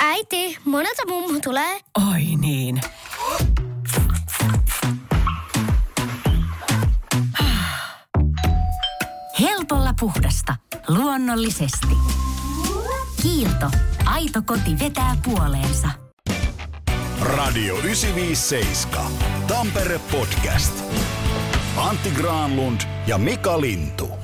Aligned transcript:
Äiti, 0.00 0.58
monelta 0.64 1.02
mummu 1.08 1.40
tulee? 1.40 1.80
Oi 2.12 2.22
niin. 2.40 2.80
Helpolla 9.40 9.94
puhdasta. 10.00 10.56
Luonnollisesti. 10.88 11.96
Kiilto. 13.22 13.70
Aito 14.04 14.42
koti 14.42 14.78
vetää 14.78 15.16
puoleensa. 15.24 15.88
Radio 17.20 17.74
957. 17.78 19.12
Tampere 19.46 20.00
Podcast. 20.10 20.84
Antti 21.76 22.10
Granlund 22.10 22.80
ja 23.06 23.18
Mika 23.18 23.60
Lintu. 23.60 24.23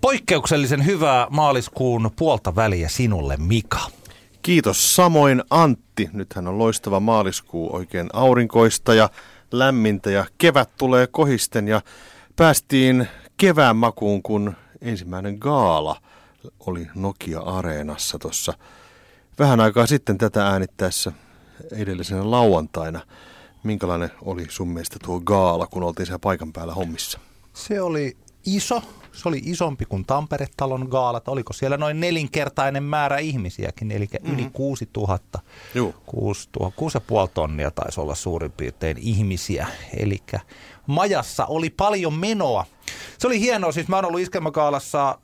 Poikkeuksellisen 0.00 0.86
hyvää 0.86 1.26
maaliskuun 1.30 2.10
puolta 2.16 2.56
väliä 2.56 2.88
sinulle, 2.88 3.36
Mika. 3.36 3.80
Kiitos 4.42 4.96
samoin 4.96 5.42
Antti. 5.50 6.10
Nythän 6.12 6.48
on 6.48 6.58
loistava 6.58 7.00
maaliskuu, 7.00 7.76
oikein 7.76 8.08
aurinkoista 8.12 8.94
ja 8.94 9.10
lämmintä 9.52 10.10
ja 10.10 10.26
kevät 10.38 10.70
tulee 10.78 11.06
kohisten 11.06 11.68
ja 11.68 11.80
päästiin 12.36 13.08
kevään 13.36 13.76
makuun, 13.76 14.22
kun 14.22 14.56
ensimmäinen 14.80 15.36
gaala 15.40 15.96
oli 16.66 16.86
Nokia-areenassa 16.94 18.18
tuossa 18.18 18.52
vähän 19.38 19.60
aikaa 19.60 19.86
sitten 19.86 20.18
tätä 20.18 20.46
äänittäessä 20.46 21.12
edellisenä 21.72 22.30
lauantaina. 22.30 23.00
Minkälainen 23.62 24.10
oli 24.22 24.46
sun 24.48 24.68
mielestä 24.68 24.96
tuo 25.04 25.20
gaala, 25.20 25.66
kun 25.66 25.82
oltiin 25.82 26.06
siellä 26.06 26.18
paikan 26.18 26.52
päällä 26.52 26.74
hommissa? 26.74 27.18
Se 27.54 27.80
oli 27.80 28.16
iso, 28.46 28.82
se 29.16 29.28
oli 29.28 29.40
isompi 29.44 29.84
kuin 29.84 30.06
Tampere-talon 30.06 30.86
gaalat. 30.90 31.28
Oliko 31.28 31.52
siellä 31.52 31.76
noin 31.76 32.00
nelinkertainen 32.00 32.82
määrä 32.82 33.18
ihmisiäkin, 33.18 33.90
eli 33.90 34.08
mm-hmm. 34.12 34.34
yli 34.34 34.50
6000. 34.52 35.40
Joo. 35.74 35.94
6,5 36.10 37.30
tonnia 37.34 37.70
taisi 37.70 38.00
olla 38.00 38.14
suurin 38.14 38.52
piirtein 38.52 38.98
ihmisiä. 39.00 39.66
Eli 39.96 40.22
majassa 40.86 41.46
oli 41.46 41.70
paljon 41.70 42.14
menoa. 42.14 42.64
Se 43.18 43.26
oli 43.26 43.40
hienoa, 43.40 43.72
siis 43.72 43.88
mä 43.88 43.96
oon 43.96 44.04
ollut 44.04 44.20
Iskelmäkaalassa 44.20 45.18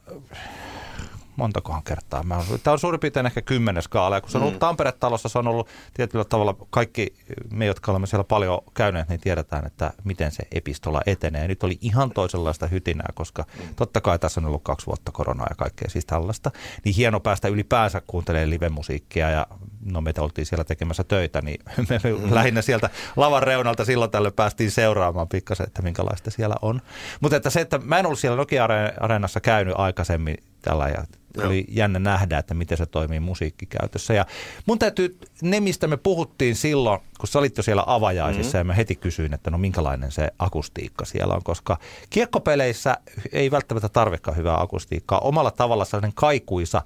montakohan 1.37 1.83
kertaa. 1.83 2.23
Mä 2.23 2.37
olen, 2.37 2.61
tämä 2.63 2.73
on 2.73 2.79
suurin 2.79 3.01
piirtein 3.01 3.27
ehkä 3.27 3.43
kymmenes. 3.43 3.89
Ja 3.95 4.21
kun 4.21 4.31
se 4.31 4.39
on 4.39 4.43
ollut 4.43 4.55
mm. 4.55 4.61
Tampere-talossa, 4.61 5.29
se 5.29 5.39
on 5.39 5.49
ollut 5.49 5.69
tietyllä 5.95 6.25
tavalla, 6.25 6.57
kaikki 6.71 7.15
me, 7.51 7.67
jotka 7.67 7.93
olemme 7.93 8.07
siellä 8.07 8.25
paljon 8.25 8.61
käyneet, 8.75 9.09
niin 9.09 9.21
tiedetään, 9.21 9.67
että 9.67 9.93
miten 10.05 10.33
se 10.33 10.43
epistola 10.53 11.01
etenee. 11.07 11.49
Nyt 11.49 11.63
oli 11.63 11.79
ihan 11.81 12.11
toisenlaista 12.11 12.67
hytinää, 12.67 13.09
koska 13.15 13.45
mm. 13.59 13.75
totta 13.75 14.01
kai 14.01 14.19
tässä 14.19 14.41
on 14.41 14.47
ollut 14.47 14.63
kaksi 14.63 14.87
vuotta 14.87 15.13
koronaa 15.13 15.47
ja 15.51 15.57
kaikkea 15.57 15.91
siis 15.91 16.07
tällaista. 16.07 16.51
Niin 16.85 16.95
hieno 16.95 17.21
päästä 17.21 17.49
ylipäänsä 17.49 18.03
kuuntelemaan 18.07 18.51
live-musiikkia 18.51 19.31
ja 19.31 19.47
no 19.85 20.01
meitä 20.01 20.23
oltiin 20.23 20.47
siellä 20.47 20.65
tekemässä 20.65 21.05
töitä, 21.05 21.43
niin 21.43 21.61
me 21.89 22.01
mm. 22.05 22.35
lähinnä 22.35 22.63
sieltä 22.63 22.91
lavan 23.17 23.43
reunalta 23.43 23.85
silloin 23.85 24.11
tällöin 24.11 24.35
päästiin 24.35 24.71
seuraamaan 24.71 25.29
pikkasen, 25.29 25.67
että 25.67 25.83
minkälaista 25.83 26.31
siellä 26.31 26.55
on. 26.63 26.81
Mutta 27.21 27.37
että 27.37 27.51
se, 27.51 27.61
että 27.61 27.79
mä 27.79 27.99
en 27.99 28.07
ollut 28.07 28.19
siellä 28.19 28.37
Nokia-areenassa 28.37 29.41
käynyt 29.41 29.75
aikaisemmin 29.79 30.37
tällä 30.63 30.89
ja 30.89 31.05
Joo. 31.37 31.47
oli 31.47 31.65
jännä 31.69 31.99
nähdä, 31.99 32.39
että 32.39 32.55
miten 32.55 32.79
se 32.79 32.87
toimii 32.87 33.21
musiikkikäytössä. 33.21 34.15
Ja 34.15 34.27
mun 34.67 34.79
täytyy, 34.79 35.19
ne 35.43 35.61
mistä 35.61 35.87
me 35.87 35.97
puhuttiin 35.97 36.57
silloin, 36.57 37.01
kun 37.21 37.29
sä 37.29 37.39
olit 37.39 37.57
jo 37.57 37.63
siellä 37.63 37.85
avajaisissa 37.87 38.59
mm-hmm. 38.59 38.59
ja 38.59 38.65
mä 38.65 38.75
heti 38.75 38.97
kysyin, 38.97 39.35
että 39.35 39.51
no 39.51 39.59
minkälainen 39.59 40.13
se 40.13 40.29
akustiikka 40.39 41.05
siellä 41.05 41.35
on, 41.35 41.43
koska 41.43 41.79
kiekkopeleissä 42.11 42.97
ei 43.33 43.51
välttämättä 43.51 43.89
tarvikaan 43.89 44.37
hyvää 44.37 44.61
akustiikkaa. 44.61 45.19
Omalla 45.19 45.51
tavalla 45.51 45.85
sellainen 45.85 46.15
kaikuisa 46.15 46.83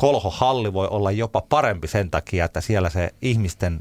kolhohalli 0.00 0.72
voi 0.72 0.88
olla 0.90 1.10
jopa 1.10 1.42
parempi 1.48 1.88
sen 1.88 2.10
takia, 2.10 2.44
että 2.44 2.60
siellä 2.60 2.90
se 2.90 3.10
ihmisten 3.22 3.80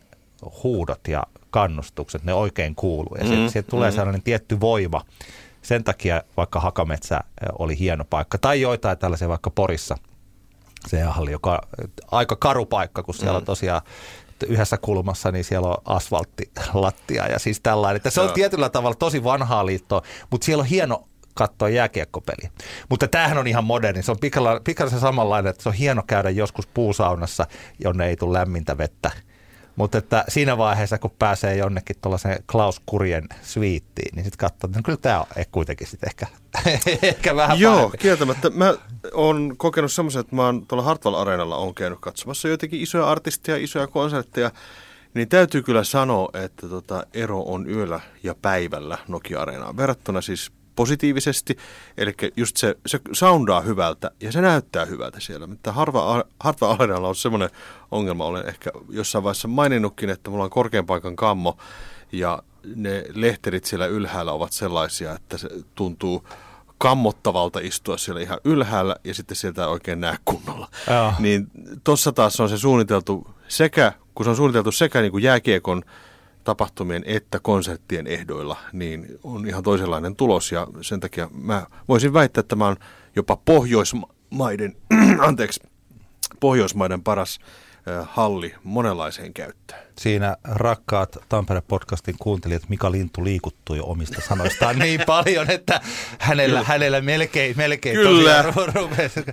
huudot 0.63 1.07
ja 1.07 1.23
kannustukset, 1.49 2.23
ne 2.23 2.33
oikein 2.33 2.75
kuuluu. 2.75 3.15
Ja 3.15 3.23
mm-hmm. 3.23 3.49
sieltä 3.49 3.69
tulee 3.69 3.89
mm-hmm. 3.89 3.95
sellainen 3.95 4.21
tietty 4.21 4.59
voima 4.59 5.01
sen 5.61 5.83
takia 5.83 6.23
vaikka 6.37 6.59
Hakametsä 6.59 7.19
oli 7.59 7.79
hieno 7.79 8.05
paikka. 8.09 8.37
Tai 8.37 8.61
joitain 8.61 8.97
tällaisia 8.97 9.29
vaikka 9.29 9.49
Porissa. 9.49 9.97
Se 10.87 11.01
halli, 11.01 11.31
joka 11.31 11.61
aika 12.11 12.35
karu 12.35 12.65
paikka, 12.65 13.03
kun 13.03 13.15
siellä 13.15 13.39
mm. 13.39 13.45
tosiaan 13.45 13.81
yhdessä 14.47 14.77
kulmassa, 14.77 15.31
niin 15.31 15.43
siellä 15.43 15.67
on 15.67 15.77
asfalttilattia 15.85 17.27
ja 17.27 17.39
siis 17.39 17.59
tällainen. 17.59 17.97
Että 17.97 18.09
se 18.09 18.21
on 18.21 18.33
tietyllä 18.33 18.69
tavalla 18.69 18.95
tosi 18.95 19.23
vanhaa 19.23 19.65
liittoa, 19.65 20.01
mutta 20.31 20.45
siellä 20.45 20.61
on 20.61 20.67
hieno 20.67 21.08
katsoa 21.39 21.69
jääkiekkopeli. 21.69 22.49
Mutta 22.89 23.07
tämähän 23.07 23.37
on 23.37 23.47
ihan 23.47 23.63
moderni. 23.63 24.03
Se 24.03 24.11
on 24.11 24.17
pikkasen 24.63 24.99
samanlainen, 24.99 25.49
että 25.49 25.63
se 25.63 25.69
on 25.69 25.75
hieno 25.75 26.03
käydä 26.07 26.29
joskus 26.29 26.67
puusaunassa, 26.67 27.47
jonne 27.83 28.07
ei 28.07 28.15
tule 28.15 28.39
lämmintä 28.39 28.77
vettä 28.77 29.11
mutta 29.79 29.97
että 29.97 30.23
siinä 30.27 30.57
vaiheessa, 30.57 30.97
kun 30.97 31.11
pääsee 31.19 31.55
jonnekin 31.55 31.95
tuollaiseen 32.01 32.43
Klaus 32.51 32.81
Kurien 32.85 33.23
sviittiin, 33.41 34.15
niin 34.15 34.23
sitten 34.23 34.37
katsoo, 34.37 34.67
että 34.67 34.79
no 34.79 34.83
kyllä 34.83 34.97
tämä 35.01 35.19
on 35.19 35.25
kuitenkin 35.51 35.87
sitten 35.87 36.09
ehkä, 36.09 36.27
ehkä 37.07 37.35
vähän 37.35 37.59
Joo, 37.59 37.75
parempi. 37.75 37.97
kieltämättä. 37.97 38.49
Mä 38.49 38.73
oon 39.13 39.53
kokenut 39.57 39.91
semmoisen, 39.91 40.19
että 40.19 40.35
mä 40.35 40.45
oon 40.45 40.67
tuolla 40.67 40.83
Hartwall 40.83 41.15
Areenalla 41.15 41.57
on 41.57 41.75
käynyt 41.75 41.99
katsomassa 42.01 42.47
joitakin 42.47 42.81
isoja 42.81 43.09
artisteja, 43.09 43.57
isoja 43.57 43.87
konsertteja, 43.87 44.51
niin 45.13 45.29
täytyy 45.29 45.61
kyllä 45.61 45.83
sanoa, 45.83 46.29
että 46.33 46.67
tota 46.67 47.03
ero 47.13 47.41
on 47.41 47.69
yöllä 47.69 47.99
ja 48.23 48.35
päivällä 48.41 48.97
Nokia-areenaan 49.07 49.77
verrattuna 49.77 50.21
siis 50.21 50.51
positiivisesti. 50.79 51.57
Eli 51.97 52.13
just 52.37 52.57
se, 52.57 52.75
se 52.85 52.99
soundaa 53.13 53.61
hyvältä 53.61 54.11
ja 54.19 54.31
se 54.31 54.41
näyttää 54.41 54.85
hyvältä 54.85 55.19
siellä. 55.19 55.47
Mutta 55.47 55.71
harva, 55.71 56.23
harva 56.39 56.71
alenalla 56.79 57.07
on 57.07 57.15
semmoinen 57.15 57.49
ongelma, 57.91 58.25
olen 58.25 58.47
ehkä 58.47 58.71
jossain 58.89 59.23
vaiheessa 59.23 59.47
maininnutkin, 59.47 60.09
että 60.09 60.29
mulla 60.29 60.43
on 60.43 60.49
korkean 60.49 60.85
paikan 60.85 61.15
kammo 61.15 61.57
ja 62.11 62.43
ne 62.75 63.05
lehterit 63.13 63.65
siellä 63.65 63.85
ylhäällä 63.85 64.31
ovat 64.31 64.51
sellaisia, 64.51 65.13
että 65.13 65.37
se 65.37 65.49
tuntuu 65.75 66.27
kammottavalta 66.77 67.59
istua 67.59 67.97
siellä 67.97 68.21
ihan 68.21 68.39
ylhäällä 68.43 68.95
ja 69.03 69.13
sitten 69.13 69.37
sieltä 69.37 69.67
oikein 69.67 70.01
näe 70.01 70.17
kunnolla. 70.25 70.67
Joo. 70.89 71.13
Niin 71.19 71.47
tuossa 71.83 72.11
taas 72.11 72.39
on 72.39 72.49
se 72.49 72.57
suunniteltu 72.57 73.27
sekä, 73.47 73.93
kun 74.15 74.25
se 74.25 74.29
on 74.29 74.35
suunniteltu 74.35 74.71
sekä 74.71 75.01
niin 75.01 75.11
kuin 75.11 75.23
jääkiekon 75.23 75.83
tapahtumien 76.43 77.03
että 77.05 77.39
konserttien 77.39 78.07
ehdoilla, 78.07 78.57
niin 78.73 79.19
on 79.23 79.47
ihan 79.47 79.63
toisenlainen 79.63 80.15
tulos. 80.15 80.51
Ja 80.51 80.67
sen 80.81 80.99
takia 80.99 81.29
mä 81.33 81.65
voisin 81.87 82.13
väittää, 82.13 82.39
että 82.39 82.49
tämä 82.49 82.67
on 82.67 82.75
jopa 83.15 83.35
Pohjoismaiden, 83.35 84.75
anteeksi, 85.27 85.59
Pohjoismaiden 86.39 87.03
paras 87.03 87.39
halli 88.03 88.55
monenlaiseen 88.63 89.33
käyttöön. 89.33 89.88
Siinä 89.99 90.37
rakkaat 90.43 91.15
Tampere-podcastin 91.15 92.15
kuuntelijat 92.19 92.69
Mika 92.69 92.91
Lintu 92.91 93.23
liikuttuu 93.23 93.75
jo 93.75 93.83
omista 93.85 94.21
sanoistaan 94.21 94.79
niin 94.79 95.01
paljon, 95.15 95.51
että 95.51 95.81
hänellä, 96.19 96.63
hänellä 96.63 97.01
melkein, 97.01 97.57
melkein 97.57 97.95
Kyllä. 97.95 98.41
rupesi. 98.73 99.23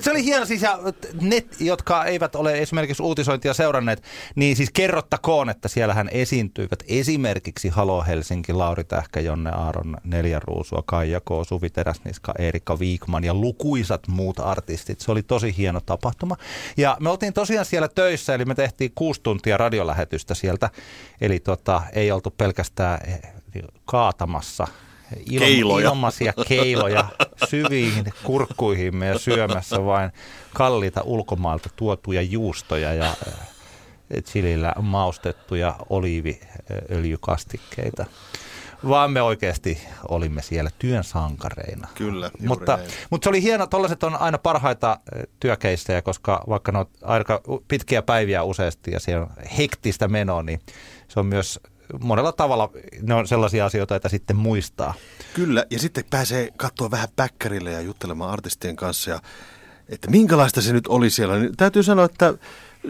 Se 0.00 0.10
oli 0.10 0.24
hieno 0.24 0.46
siis, 0.46 0.62
ja 0.62 0.78
ne, 1.20 1.44
jotka 1.60 2.04
eivät 2.04 2.34
ole 2.34 2.58
esimerkiksi 2.58 3.02
uutisointia 3.02 3.54
seuranneet, 3.54 4.02
niin 4.34 4.56
siis 4.56 4.70
kerrottakoon, 4.70 5.50
että 5.50 5.68
siellä 5.68 5.94
hän 5.94 6.08
esiintyivät 6.12 6.84
esimerkiksi 6.88 7.68
Halo 7.68 8.04
Helsinki, 8.04 8.52
Lauri 8.52 8.84
Tähkä, 8.84 9.20
Jonne 9.20 9.50
Aaron, 9.50 9.96
Neljä 10.04 10.40
Ruusua, 10.44 10.82
Kaija 10.86 11.20
K, 11.20 11.28
Suvi 11.48 11.70
Teräsniska, 11.70 12.34
Erika 12.38 12.78
Viikman 12.78 13.24
ja 13.24 13.34
lukuisat 13.34 14.08
muut 14.08 14.40
artistit. 14.40 15.00
Se 15.00 15.12
oli 15.12 15.22
tosi 15.22 15.54
hieno 15.56 15.80
tapahtuma. 15.80 16.36
Ja 16.76 16.96
me 17.00 17.10
oltiin 17.10 17.32
tosiaan 17.32 17.66
siellä 17.66 17.88
töissä, 17.88 18.34
eli 18.34 18.44
me 18.44 18.54
tehtiin 18.54 18.92
kuusi 18.94 19.20
tuntia 19.22 19.56
radiolähetystä 19.56 20.15
sieltä. 20.34 20.70
Eli 21.20 21.40
tota, 21.40 21.82
ei 21.92 22.12
oltu 22.12 22.30
pelkästään 22.30 23.00
eh, 23.06 23.20
kaatamassa 23.84 24.66
il- 25.16 25.38
keiloja. 25.38 25.88
ilmaisia 25.90 26.32
keiloja 26.48 27.08
syviin 27.50 28.04
kurkkuihimme 28.24 29.06
ja 29.06 29.18
syömässä 29.18 29.84
vain 29.84 30.10
kalliita 30.54 31.02
ulkomailta 31.02 31.68
tuotuja 31.76 32.22
juustoja 32.22 32.94
ja 32.94 33.14
eh, 34.10 34.22
chilillä 34.22 34.72
maustettuja 34.80 35.76
oliiviöljykastikkeita 35.90 38.06
vaan 38.88 39.10
me 39.10 39.22
oikeasti 39.22 39.78
olimme 40.08 40.42
siellä 40.42 40.70
työn 40.78 41.04
sankareina. 41.04 41.88
Kyllä, 41.94 42.30
mutta, 42.46 42.78
mutta 43.10 43.24
se 43.24 43.28
oli 43.28 43.42
hieno, 43.42 43.66
tollaiset 43.66 44.02
on 44.02 44.16
aina 44.20 44.38
parhaita 44.38 45.00
työkeissejä, 45.40 46.02
koska 46.02 46.44
vaikka 46.48 46.72
ne 46.72 46.78
on 46.78 46.86
aika 47.02 47.42
pitkiä 47.68 48.02
päiviä 48.02 48.42
useasti 48.42 48.90
ja 48.90 49.00
siellä 49.00 49.22
on 49.22 49.30
hektistä 49.58 50.08
menoa, 50.08 50.42
niin 50.42 50.60
se 51.08 51.20
on 51.20 51.26
myös 51.26 51.60
monella 52.00 52.32
tavalla 52.32 52.70
ne 53.02 53.14
on 53.14 53.28
sellaisia 53.28 53.66
asioita, 53.66 53.96
että 53.96 54.08
sitten 54.08 54.36
muistaa. 54.36 54.94
Kyllä, 55.34 55.64
ja 55.70 55.78
sitten 55.78 56.04
pääsee 56.10 56.48
katsoa 56.56 56.90
vähän 56.90 57.08
päkkärille 57.16 57.72
ja 57.72 57.80
juttelemaan 57.80 58.30
artistien 58.30 58.76
kanssa 58.76 59.10
ja 59.10 59.20
että 59.88 60.10
minkälaista 60.10 60.60
se 60.60 60.72
nyt 60.72 60.86
oli 60.86 61.10
siellä. 61.10 61.38
Niin 61.38 61.56
täytyy 61.56 61.82
sanoa, 61.82 62.04
että 62.04 62.34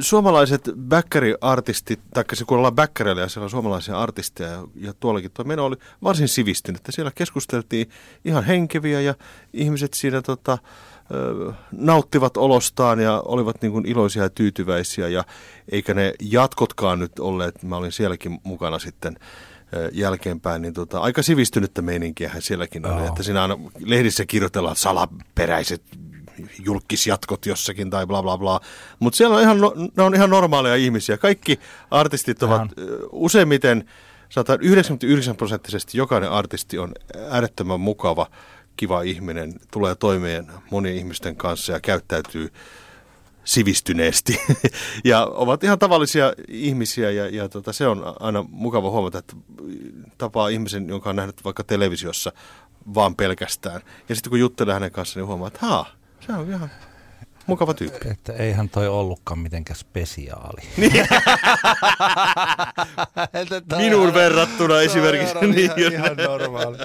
suomalaiset 0.00 0.70
bäkkäriartistit, 0.88 2.00
tai 2.14 2.25
se 2.32 2.44
kun 2.44 2.58
ollaan 2.58 2.75
bäkkäreillä 2.75 3.22
ja 3.22 3.28
siellä 3.28 3.44
on 3.44 3.50
suomalaisia 3.50 3.98
artisteja, 3.98 4.64
ja, 4.75 4.94
tuollakin 5.00 5.31
tuo 5.34 5.44
meno 5.44 5.64
oli 5.64 5.76
varsin 6.02 6.28
sivistynyt, 6.28 6.81
että 6.81 6.93
siellä 6.93 7.12
keskusteltiin 7.14 7.90
ihan 8.25 8.44
henkeviä 8.44 9.00
ja 9.00 9.14
ihmiset 9.52 9.94
siinä 9.94 10.22
tota, 10.22 10.58
nauttivat 11.72 12.37
olostaan 12.37 13.00
ja 13.00 13.22
olivat 13.25 13.62
niin 13.62 13.72
kuin 13.72 13.87
iloisia 13.87 14.22
ja 14.22 14.31
tyytyväisiä 14.31 15.08
ja 15.08 15.25
eikä 15.72 15.94
ne 15.94 16.14
jatkotkaan 16.22 16.98
nyt 16.98 17.19
olleet, 17.19 17.62
mä 17.62 17.76
olin 17.76 17.93
sielläkin 17.93 18.40
mukana 18.44 18.78
sitten 18.78 19.16
jälkeenpäin, 19.93 20.62
niin 20.62 20.75
tota, 20.75 21.00
aika 21.00 21.22
sivistynyttä 21.22 21.82
meininkiä 21.82 22.32
sielläkin 22.38 22.87
oli, 22.87 23.00
Joo. 23.00 23.08
että 23.08 23.22
siinä 23.22 23.43
aina 23.43 23.58
lehdissä 23.84 24.26
kirjoitellaan 24.26 24.76
salaperäiset 24.76 25.82
julkisjatkot 26.65 27.47
jossakin 27.47 27.91
tai 27.91 28.06
bla 28.06 28.23
bla 28.23 28.38
bla. 28.38 28.61
Mutta 28.99 29.17
siellä 29.17 29.37
on 29.37 29.43
ihan, 29.43 29.61
no- 29.61 29.75
ne 29.97 30.03
on 30.03 30.15
ihan 30.15 30.31
normaaleja 30.31 30.77
ihmisiä. 30.77 31.17
Kaikki 31.19 31.61
artistit 31.91 32.43
ovat 32.43 32.71
ö, 32.79 32.99
useimmiten, 33.12 33.88
sanotaan 34.29 34.59
99 34.62 35.37
prosenttisesti 35.37 35.99
jokainen 35.99 36.31
artisti 36.31 36.79
on 36.79 36.93
äärettömän 37.31 37.81
mukava, 37.81 38.27
kiva 38.77 39.03
ihminen, 39.03 39.53
tulee 39.71 39.94
toimeen 39.94 40.47
monien 40.71 40.97
ihmisten 40.97 41.37
kanssa 41.37 41.73
ja 41.73 41.81
käyttäytyy 41.81 42.53
sivistyneesti. 43.44 44.41
ja 45.05 45.27
ovat 45.27 45.65
ihan 45.65 45.79
tavallisia 45.79 46.32
ihmisiä 46.49 47.11
ja, 47.11 47.29
ja 47.29 47.49
tota, 47.49 47.73
se 47.73 47.87
on 47.87 48.15
aina 48.21 48.44
mukava 48.49 48.91
huomata, 48.91 49.19
että 49.19 49.37
tapaa 50.19 50.49
ihmisen, 50.49 50.89
jonka 50.89 51.11
on 51.11 51.17
nähnyt 51.17 51.44
vaikka 51.44 51.65
televisiossa 51.65 52.32
vaan 52.94 53.17
pelkästään. 53.17 53.81
Ja 54.09 54.15
sitten 54.15 54.31
kun 54.31 54.41
juttelee 54.41 54.75
hänen 54.75 54.91
kanssaan, 54.91 55.23
niin 55.23 55.29
huomaa, 55.29 55.49
että 55.49 55.67
haa, 55.67 55.87
se 56.26 56.32
on 56.32 56.49
ihan 56.50 56.70
mukava 57.46 57.75
tyyppi. 57.75 58.08
Että 58.08 58.32
eihän 58.32 58.69
toi 58.69 58.88
ollutkaan 58.88 59.38
mitenkään 59.38 59.76
spesiaali. 59.78 60.61
Toi- 63.69 63.78
Minuun 63.78 64.14
verrattuna 64.14 64.81
esimerkiksi. 64.81 65.38
On 65.38 65.50
Niin, 65.50 65.70
ihan, 65.78 65.93
ihan 65.93 66.17
normaali. 66.17 66.78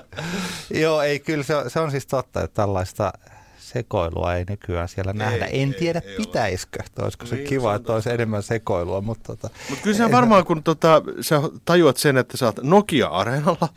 Joo, 0.74 1.02
ei 1.02 1.20
kyllä 1.20 1.44
se, 1.44 1.56
on- 1.56 1.70
se 1.70 1.80
on 1.80 1.92
siis 1.92 2.06
totta, 2.06 2.42
että 2.44 2.56
tällaista 2.56 3.14
sekoilua 3.60 4.36
ei 4.36 4.46
nykyään 4.50 4.88
siellä 4.90 5.14
nähdä. 5.14 5.46
En 5.46 5.70
ei, 5.74 5.80
tiedä, 5.80 6.02
ei 6.06 6.16
ole. 6.18 6.26
pitäisikö. 6.26 6.80
että 6.86 7.04
Olisiko 7.04 7.26
se 7.26 7.36
Niin, 7.36 7.48
kiva, 7.48 7.70
se 7.72 7.76
että 7.76 7.94
olisi 7.94 8.10
enemmän 8.10 8.44
sekoilua, 8.44 9.02
mutta 9.02 9.36
tota, 9.36 9.50
Mutta 9.70 9.84
kyllä 9.84 9.98
sä 9.98 10.12
varmaan, 10.12 10.46
kun 10.46 10.64
tota, 10.64 11.02
sä 11.22 11.42
tajuat 11.66 11.98
sen, 11.98 12.18
että 12.18 12.38
sä 12.38 12.46
oot 12.46 12.60
Nokia-areenalla 12.64 13.70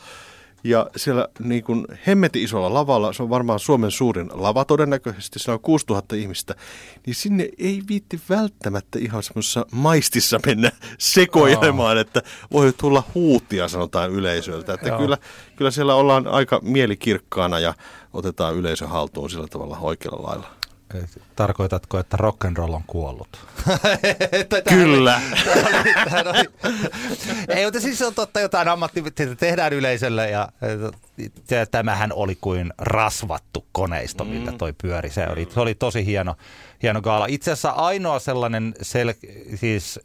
ja 0.64 0.90
siellä 0.96 1.28
niin 1.38 1.64
kun 1.64 1.86
hemmetin 2.06 2.42
isolla 2.42 2.74
lavalla, 2.74 3.12
se 3.12 3.22
on 3.22 3.30
varmaan 3.30 3.58
Suomen 3.58 3.90
suurin 3.90 4.30
lava 4.32 4.64
todennäköisesti, 4.64 5.38
siellä 5.38 5.54
on 5.54 5.60
6000 5.60 6.16
ihmistä, 6.16 6.54
niin 7.06 7.14
sinne 7.14 7.48
ei 7.58 7.82
viitti 7.88 8.20
välttämättä 8.28 8.98
ihan 8.98 9.22
semmoisessa 9.22 9.66
maistissa 9.72 10.40
mennä 10.46 10.72
sekoilemaan, 10.98 11.98
että 11.98 12.22
voi 12.52 12.72
tulla 12.72 13.02
huutia 13.14 13.68
sanotaan 13.68 14.10
yleisöltä. 14.10 14.74
Että 14.74 14.88
Joo. 14.88 14.98
kyllä, 14.98 15.18
kyllä 15.56 15.70
siellä 15.70 15.94
ollaan 15.94 16.26
aika 16.26 16.60
mielikirkkaana 16.62 17.58
ja 17.58 17.74
otetaan 18.12 18.54
yleisö 18.54 18.86
haltuun 18.86 19.30
sillä 19.30 19.48
tavalla 19.48 19.78
oikealla 19.78 20.28
lailla. 20.28 20.63
Tarkoitatko, 21.36 21.98
että 21.98 22.16
rock 22.16 22.44
and 22.44 22.56
roll 22.56 22.72
on 22.72 22.84
kuollut? 22.86 23.46
Kyllä. 24.68 25.20
Ei, 27.48 27.64
mutta 27.64 27.80
siis 27.80 27.98
se 27.98 28.06
on 28.06 28.14
totta, 28.14 28.40
jotain 28.40 28.68
ammattivitsiä 28.68 29.34
tehdään 29.34 29.72
yleisölle 29.72 30.30
ja 30.30 30.48
tämähän 31.70 32.12
oli 32.12 32.38
kuin 32.40 32.72
rasvattu 32.78 33.66
koneisto, 33.72 34.24
millä 34.24 34.52
toi 34.52 34.74
pyöri. 34.82 35.10
Se 35.10 35.26
oli, 35.26 35.48
se 35.54 35.60
oli 35.60 35.74
tosi 35.74 36.06
hieno, 36.06 36.36
hieno 36.82 37.02
gaala. 37.02 37.26
Itse 37.26 37.52
asiassa 37.52 37.70
ainoa 37.70 38.18
sellainen 38.18 38.74
sel, 38.82 39.14
siis 39.54 40.00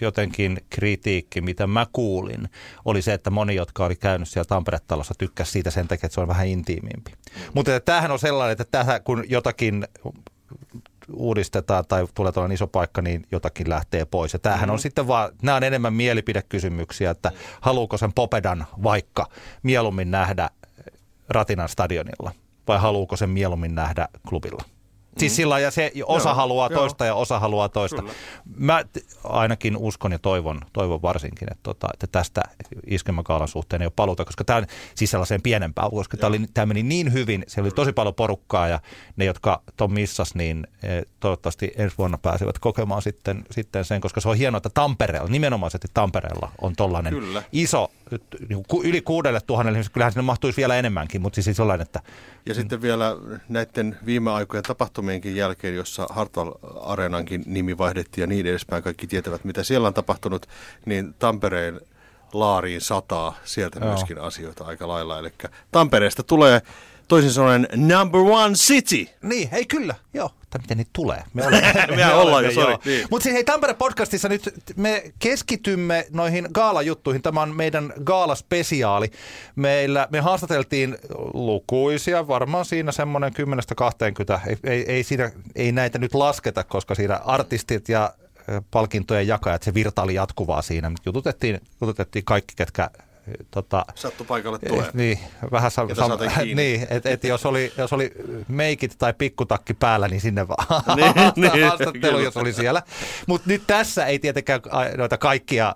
jotenkin 0.00 0.60
kritiikki, 0.70 1.40
mitä 1.40 1.66
mä 1.66 1.86
kuulin, 1.92 2.48
oli 2.84 3.02
se, 3.02 3.12
että 3.12 3.30
moni, 3.30 3.54
jotka 3.54 3.84
oli 3.84 3.96
käynyt 3.96 4.28
siellä 4.28 4.48
Tampere-talossa, 4.48 5.14
tykkäsi 5.18 5.52
siitä 5.52 5.70
sen 5.70 5.88
takia, 5.88 6.06
että 6.06 6.14
se 6.14 6.20
on 6.20 6.28
vähän 6.28 6.46
intiimimpi. 6.46 7.12
Mutta 7.54 7.76
että 7.76 7.92
tämähän 7.92 8.10
on 8.10 8.18
sellainen, 8.18 8.52
että 8.52 8.64
tähän, 8.70 9.02
kun 9.02 9.24
jotakin 9.28 9.86
uudistetaan 11.12 11.84
tai 11.88 12.06
tulee 12.14 12.32
tällainen 12.32 12.54
iso 12.54 12.66
paikka, 12.66 13.02
niin 13.02 13.26
jotakin 13.32 13.70
lähtee 13.70 14.04
pois. 14.04 14.32
Ja 14.32 14.38
tämähän 14.38 14.70
on 14.70 14.78
sitten 14.78 15.08
vaan, 15.08 15.30
nämä 15.42 15.56
on 15.56 15.64
enemmän 15.64 15.94
mielipidekysymyksiä, 15.94 17.10
että 17.10 17.32
haluuko 17.60 17.96
sen 17.96 18.12
Popedan 18.12 18.66
vaikka 18.82 19.26
mieluummin 19.62 20.10
nähdä 20.10 20.50
Ratinan 21.28 21.68
stadionilla 21.68 22.32
vai 22.68 22.78
haluuko 22.78 23.16
sen 23.16 23.30
mieluummin 23.30 23.74
nähdä 23.74 24.08
klubilla. 24.28 24.75
Siis 25.18 25.36
sillä 25.36 25.52
lailla, 25.52 25.64
ja 25.64 25.70
se 25.70 25.92
osa 26.06 26.28
Joo, 26.28 26.34
haluaa 26.34 26.68
joo. 26.70 26.80
toista 26.80 27.04
ja 27.04 27.14
osa 27.14 27.38
haluaa 27.38 27.68
toista. 27.68 28.02
Kyllä. 28.02 28.14
Mä 28.56 28.84
ainakin 29.24 29.76
uskon 29.76 30.12
ja 30.12 30.18
toivon, 30.18 30.60
toivon 30.72 31.02
varsinkin, 31.02 31.52
että, 31.52 31.62
tota, 31.62 31.88
että 31.92 32.06
tästä 32.06 32.42
iskelmäkaalan 32.86 33.48
suhteen 33.48 33.82
ei 33.82 33.86
ole 33.86 33.92
paluuta, 33.96 34.24
koska 34.24 34.44
tämä 34.44 34.56
on 34.56 34.66
siis 34.94 35.10
sellaiseen 35.10 35.42
pienempään, 35.42 35.90
koska 35.90 36.16
tämä, 36.16 36.28
oli, 36.28 36.40
tämä 36.54 36.66
meni 36.66 36.82
niin 36.82 37.12
hyvin, 37.12 37.44
siellä 37.46 37.66
oli 37.66 37.74
tosi 37.74 37.92
paljon 37.92 38.14
porukkaa 38.14 38.68
ja 38.68 38.80
ne, 39.16 39.24
jotka 39.24 39.62
ton 39.76 39.92
missas, 39.92 40.34
niin 40.34 40.66
eh, 40.82 41.02
toivottavasti 41.20 41.72
ensi 41.76 41.98
vuonna 41.98 42.18
pääsevät 42.18 42.58
kokemaan 42.58 43.02
sitten, 43.02 43.44
sitten 43.50 43.84
sen, 43.84 44.00
koska 44.00 44.20
se 44.20 44.28
on 44.28 44.36
hienoa, 44.36 44.56
että 44.56 44.70
Tampereella, 44.74 45.28
nimenomaisesti 45.28 45.88
Tampereella 45.94 46.50
on 46.60 46.76
tollainen 46.76 47.12
Kyllä. 47.12 47.42
iso, 47.52 47.90
niin 48.48 48.64
kuin 48.68 48.88
yli 48.88 49.00
kuudelle 49.00 49.40
tuhannelle 49.46 49.76
ihmiselle, 49.78 49.92
kyllähän 49.92 50.12
sinne 50.12 50.22
mahtuisi 50.22 50.56
vielä 50.56 50.76
enemmänkin, 50.76 51.22
mutta 51.22 51.42
siis 51.42 51.56
sellainen, 51.56 51.82
että 51.82 52.00
Ja 52.46 52.54
sitten 52.54 52.82
vielä 52.82 53.16
näiden 53.48 53.98
viime 54.06 54.30
aikojen 54.30 54.64
tapahtumienkin 54.64 55.36
jälkeen, 55.36 55.74
jossa 55.74 56.06
Hartwall 56.10 56.52
Areenankin 56.80 57.42
nimi 57.46 57.78
vaihdettiin 57.78 58.22
ja 58.22 58.26
niin 58.26 58.46
edespäin, 58.46 58.82
kaikki 58.82 59.06
tietävät 59.06 59.44
mitä 59.44 59.62
siellä 59.62 59.88
on 59.88 59.94
tapahtunut, 59.94 60.46
niin 60.86 61.14
Tampereen 61.18 61.80
laariin 62.32 62.80
sataa 62.80 63.36
sieltä 63.44 63.78
Joo. 63.78 63.88
myöskin 63.88 64.20
asioita 64.20 64.64
aika 64.64 64.88
lailla. 64.88 65.18
Eli 65.18 65.32
Tampereesta 65.72 66.22
tulee 66.22 66.62
toisin 67.08 67.30
sanoen 67.30 67.68
number 67.76 68.20
one 68.20 68.54
city. 68.54 69.06
Niin, 69.22 69.48
ei 69.52 69.66
kyllä, 69.66 69.94
joo. 70.14 70.30
Tai 70.50 70.60
miten 70.60 70.76
niitä 70.76 70.90
tulee? 70.92 71.22
Me 71.34 71.42
olemme, 71.46 71.96
Mehän 71.96 72.16
ollaan 72.16 72.44
jo, 72.44 72.50
sori. 72.50 72.76
Niin. 72.84 73.06
Mutta 73.10 73.22
siis 73.22 73.34
hei, 73.34 73.44
Tampere-podcastissa 73.44 74.28
nyt 74.28 74.54
me 74.76 75.12
keskitymme 75.18 76.06
noihin 76.10 76.48
gaalajuttuihin. 76.52 77.22
Tämä 77.22 77.42
on 77.42 77.56
meidän 77.56 77.92
gaalaspesiaali. 78.04 79.10
Meillä, 79.56 80.08
me 80.10 80.20
haastateltiin 80.20 80.98
lukuisia, 81.34 82.28
varmaan 82.28 82.64
siinä 82.64 82.92
semmoinen 82.92 83.32
10-20. 84.34 84.40
Ei, 84.46 84.56
ei, 84.64 84.92
ei, 84.92 85.02
siinä, 85.02 85.32
ei 85.54 85.72
näitä 85.72 85.98
nyt 85.98 86.14
lasketa, 86.14 86.64
koska 86.64 86.94
siinä 86.94 87.20
artistit 87.24 87.88
ja 87.88 88.12
palkintojen 88.70 89.26
jakajat, 89.26 89.62
se 89.62 89.74
virtaali 89.74 90.14
jatkuvaa 90.14 90.62
siinä. 90.62 90.92
Jututettiin, 91.06 91.60
jututettiin 91.80 92.24
kaikki, 92.24 92.54
ketkä 92.56 92.90
tota, 93.50 93.84
Sattu 93.94 94.24
paikalle 94.24 94.58
tulee. 94.58 94.86
Eh, 94.86 94.94
Niin, 94.94 95.18
vähän 95.52 95.70
sam- 95.70 96.38
kiinni. 96.38 96.54
niin, 96.62 96.86
että 96.90 97.10
et 97.10 97.24
jos, 97.24 97.46
oli, 97.46 97.72
jos 97.78 97.92
oli 97.92 98.12
meikit 98.48 98.94
tai 98.98 99.14
pikkutakki 99.18 99.74
päällä, 99.74 100.08
niin 100.08 100.20
sinne 100.20 100.48
vaan 100.48 100.82
Niin, 100.96 101.12
niin, 101.52 101.64
haastattelu, 101.64 102.18
jos 102.18 102.36
oli 102.36 102.52
siellä. 102.52 102.82
Mutta 103.26 103.48
nyt 103.48 103.62
tässä 103.66 104.06
ei 104.06 104.18
tietenkään 104.18 104.60
noita 104.96 105.18
kaikkia 105.18 105.74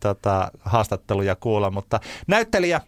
tota, 0.00 0.50
haastatteluja 0.60 1.36
kuulla, 1.36 1.70
mutta 1.70 2.00
näyttelijä, 2.26 2.80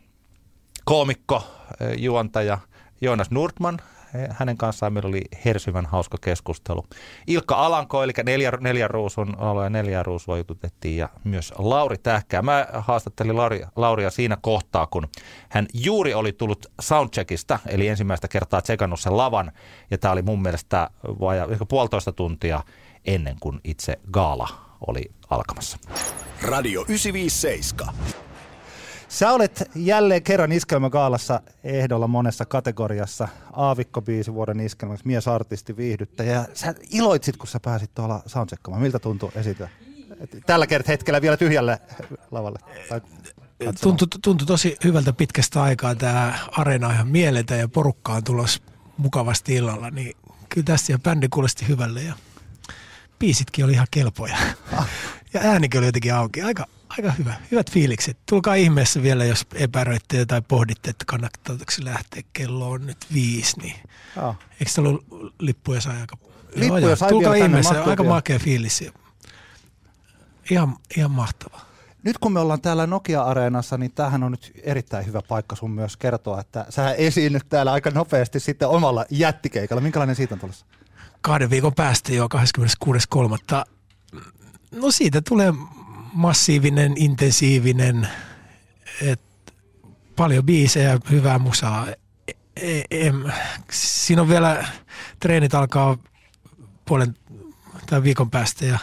koomikko, 0.84 1.46
eh, 1.80 1.98
juontaja 1.98 2.58
Joonas 3.00 3.30
Nordman, 3.30 3.78
eh, 3.80 3.86
hänen 4.30 4.56
kanssaan 4.56 4.92
meillä 4.92 5.08
oli 5.08 5.22
hersyvän 5.44 5.86
hauska 5.86 6.18
keskustelu. 6.20 6.86
Ilkka 7.26 7.54
Alanko, 7.54 8.02
eli 8.02 8.12
neljä, 8.24 8.52
neljä 8.60 8.88
ruusun 8.88 9.38
aloja 9.38 9.70
neljä 9.70 10.02
ruusua 10.02 10.38
jututettiin 10.38 10.96
ja 10.96 11.08
myös 11.24 11.52
Lauri 11.58 11.98
Tähkää. 11.98 12.42
Mä 12.42 12.66
haastattelin 12.72 13.36
Lauri, 13.36 13.64
Lauria 13.76 14.10
siinä 14.10 14.36
kohtaa, 14.40 14.86
kun 14.86 15.08
hän 15.48 15.66
juuri 15.74 16.14
oli 16.14 16.32
tullut 16.32 16.66
soundcheckista, 16.80 17.58
eli 17.66 17.88
ensimmäistä 17.88 18.28
kertaa 18.28 18.62
tsekannut 18.62 19.00
sen 19.00 19.16
lavan, 19.16 19.52
ja 19.90 19.98
tämä 19.98 20.12
oli 20.12 20.22
mun 20.22 20.42
mielestä 20.42 20.90
vaja, 21.04 21.46
ehkä 21.50 21.64
puolitoista 21.64 22.12
tuntia 22.12 22.62
ennen 23.04 23.36
kuin 23.40 23.60
itse 23.64 23.98
gaala 24.12 24.48
oli 24.86 25.10
alkamassa. 25.30 25.78
Radio 26.42 26.80
957. 26.80 27.94
Sä 29.14 29.32
olet 29.32 29.70
jälleen 29.74 30.22
kerran 30.22 30.52
iskelmägaalassa 30.52 31.40
ehdolla 31.64 32.06
monessa 32.06 32.44
kategoriassa. 32.44 33.28
Aavikko-biisi 33.52 34.34
vuoden 34.34 34.60
iskelmäksi, 34.60 35.06
miesartisti, 35.06 35.76
viihdyttäjä. 35.76 36.32
Ja 36.32 36.44
Sä 36.54 36.74
iloitsit, 36.90 37.36
kun 37.36 37.46
sä 37.46 37.60
pääsit 37.60 37.94
tuolla 37.94 38.22
soundcheckamaan. 38.26 38.82
Miltä 38.82 38.98
tuntui 38.98 39.30
esitellä? 39.34 39.70
Et 40.20 40.36
Tällä 40.46 40.66
kertaa 40.66 40.92
hetkellä 40.92 41.22
vielä 41.22 41.36
tyhjälle 41.36 41.78
lavalle. 42.30 42.58
Tai. 42.88 43.00
Tuntui, 43.80 44.08
tuntui 44.22 44.46
tosi 44.46 44.76
hyvältä 44.84 45.12
pitkästä 45.12 45.62
aikaa. 45.62 45.94
Tämä 45.94 46.38
areena 46.52 46.92
ihan 46.92 47.08
mieletön 47.08 47.58
ja 47.58 47.68
porukka 47.68 48.12
on 48.12 48.24
tulos 48.24 48.62
mukavasti 48.96 49.54
illalla. 49.54 49.90
Niin 49.90 50.16
kyllä 50.48 50.64
tässä 50.64 50.92
ja 50.92 50.98
bändi 50.98 51.28
kuulosti 51.28 51.68
hyvälle 51.68 52.02
ja 52.02 52.14
biisitkin 53.18 53.64
oli 53.64 53.72
ihan 53.72 53.86
kelpoja. 53.90 54.36
Ja 55.34 55.40
äänikin 55.40 55.78
oli 55.78 55.86
jotenkin 55.86 56.14
auki. 56.14 56.42
Aika, 56.42 56.66
aika 56.98 57.12
hyvä. 57.12 57.34
Hyvät 57.50 57.70
fiilikset. 57.70 58.18
Tulkaa 58.28 58.54
ihmeessä 58.54 59.02
vielä, 59.02 59.24
jos 59.24 59.46
epäröitte 59.54 60.26
tai 60.26 60.42
pohditte, 60.48 60.90
että 60.90 61.04
kannattaako 61.04 61.64
se 61.70 61.84
lähteä. 61.84 62.22
Kello 62.32 62.70
on 62.70 62.86
nyt 62.86 63.06
viisi, 63.12 63.60
niin 63.60 63.76
Joo. 64.16 64.36
eikö 64.60 64.72
se 64.72 64.80
ollut 64.80 65.06
lippuja 65.40 65.80
sai 65.80 66.00
aika... 66.00 66.16
Lippuja 66.54 66.86
Joo, 66.86 66.96
sai 66.96 67.08
Tulkaa 67.08 67.34
ihmeessä. 67.34 67.84
Aika 67.84 68.02
vielä. 68.02 68.14
makea 68.14 68.38
fiilis. 68.38 68.84
Ihan, 70.50 70.76
ihan 70.96 71.10
mahtavaa. 71.10 71.74
Nyt 72.02 72.18
kun 72.18 72.32
me 72.32 72.40
ollaan 72.40 72.60
täällä 72.60 72.86
Nokia-areenassa, 72.86 73.78
niin 73.78 73.92
tämähän 73.92 74.22
on 74.22 74.30
nyt 74.30 74.52
erittäin 74.62 75.06
hyvä 75.06 75.22
paikka 75.28 75.56
sun 75.56 75.70
myös 75.70 75.96
kertoa, 75.96 76.40
että 76.40 76.66
sä 76.68 76.92
esiinnyt 76.92 77.42
täällä 77.48 77.72
aika 77.72 77.90
nopeasti 77.90 78.40
sitten 78.40 78.68
omalla 78.68 79.04
jättikeikalla. 79.10 79.80
Minkälainen 79.80 80.16
siitä 80.16 80.34
on 80.34 80.38
tulossa? 80.38 80.66
Kahden 81.20 81.50
viikon 81.50 81.74
päästä 81.74 82.12
jo 82.12 82.28
26.3. 82.84 83.64
No 84.72 84.90
siitä 84.90 85.22
tulee 85.28 85.52
massiivinen, 86.14 86.92
intensiivinen, 86.96 88.08
et 89.02 89.20
paljon 90.16 90.46
biisejä, 90.46 90.98
hyvää 91.10 91.38
musaa. 91.38 91.86
E- 92.56 92.82
e- 92.90 93.12
siinä 93.70 94.22
on 94.22 94.28
vielä, 94.28 94.66
treenit 95.20 95.54
alkaa 95.54 95.98
puolen 96.84 97.16
tai 97.86 98.02
viikon 98.02 98.30
päästä 98.30 98.64
ja 98.64 98.78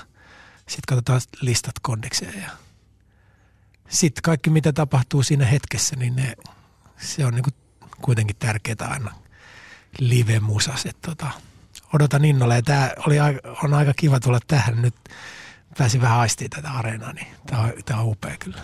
sitten 0.58 0.82
katsotaan 0.88 1.22
listat 1.42 1.76
kondikseen 1.82 2.42
ja 2.42 2.50
sitten 3.90 4.22
kaikki 4.22 4.50
mitä 4.50 4.74
tapahtuu 4.74 5.24
siinä 5.24 5.46
hetkessä, 5.46 5.96
niin 5.96 6.16
ne, 6.16 6.36
se 6.98 7.26
on 7.26 7.34
niinku 7.34 7.50
kuitenkin 8.02 8.36
tärkeää 8.36 8.88
aina 8.90 9.16
live-musas. 10.00 10.88
Tota, 11.02 11.28
odotan 11.94 12.26
innolla 12.26 12.56
ja 12.56 12.62
tämä 12.62 12.92
oli, 13.08 13.16
on 13.64 13.74
aika 13.74 13.94
kiva 13.96 14.20
tulla 14.20 14.40
tähän 14.48 14.82
nyt. 14.82 14.96
Pääsin 15.78 16.02
vähän 16.02 16.20
aistiin 16.20 16.50
tätä 16.50 16.72
areenaa, 16.72 17.14
niin 17.14 17.28
tämä 17.46 17.62
on, 17.62 17.74
tää 17.86 18.00
on 18.00 18.08
upea 18.08 18.38
kyllä. 18.38 18.62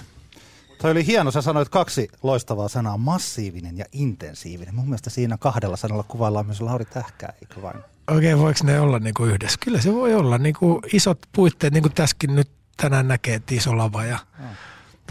Toi 0.81 0.91
oli 0.91 1.05
hieno, 1.05 1.31
sä 1.31 1.41
sanoit 1.41 1.69
kaksi 1.69 2.07
loistavaa 2.23 2.67
sanaa, 2.67 2.97
massiivinen 2.97 3.77
ja 3.77 3.85
intensiivinen. 3.91 4.75
Mun 4.75 4.85
mielestä 4.85 5.09
siinä 5.09 5.37
kahdella 5.37 5.77
sanalla 5.77 6.03
kuvaillaan 6.03 6.45
myös 6.45 6.61
Lauri 6.61 6.85
Tähkää, 6.85 7.33
eikö 7.41 7.61
vain? 7.61 7.77
Oikein 8.07 8.39
voiko 8.39 8.59
ne 8.63 8.79
olla 8.79 8.99
niinku 8.99 9.25
yhdessä? 9.25 9.57
Kyllä 9.63 9.81
se 9.81 9.93
voi 9.93 10.15
olla. 10.15 10.37
Niinku 10.37 10.81
isot 10.93 11.19
puitteet, 11.31 11.73
niin 11.73 11.81
kuin 11.81 11.93
tässäkin 11.93 12.35
nyt 12.35 12.49
tänään 12.77 13.07
näkee, 13.07 13.35
että 13.35 13.55
iso 13.55 13.77
lava 13.77 14.03
ja, 14.03 14.19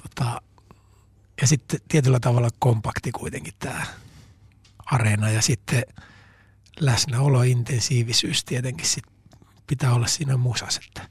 tota, 0.03 0.41
ja 1.41 1.47
sitten 1.47 1.81
tietyllä 1.88 2.21
tavalla 2.21 2.49
kompakti 2.59 3.12
kuitenkin 3.12 3.55
tämä 3.59 3.87
areena 4.87 5.31
ja 5.31 5.43
sitten 5.43 5.83
läsnäolo, 6.81 7.43
intensiivisyys 7.43 8.45
tietenkin 8.45 8.87
sit 8.87 9.05
pitää 9.67 9.95
olla 9.95 10.07
siinä 10.07 10.37
musas. 10.37 10.81
Että 10.87 11.09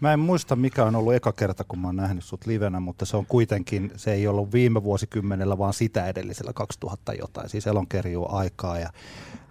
Mä 0.00 0.12
en 0.12 0.20
muista, 0.20 0.56
mikä 0.56 0.84
on 0.84 0.96
ollut 0.96 1.14
eka 1.14 1.32
kerta, 1.32 1.64
kun 1.64 1.78
mä 1.78 1.88
oon 1.88 1.96
nähnyt 1.96 2.24
sut 2.24 2.46
livenä, 2.46 2.80
mutta 2.80 3.04
se 3.04 3.16
on 3.16 3.26
kuitenkin, 3.26 3.92
se 3.96 4.12
ei 4.12 4.26
ollut 4.26 4.52
viime 4.52 4.82
vuosikymmenellä, 4.82 5.58
vaan 5.58 5.74
sitä 5.74 6.06
edellisellä 6.06 6.52
2000 6.52 7.12
jotain, 7.14 7.48
siis 7.48 7.66
elonkerjuu 7.66 8.28
aikaa. 8.30 8.78
Ja 8.78 8.90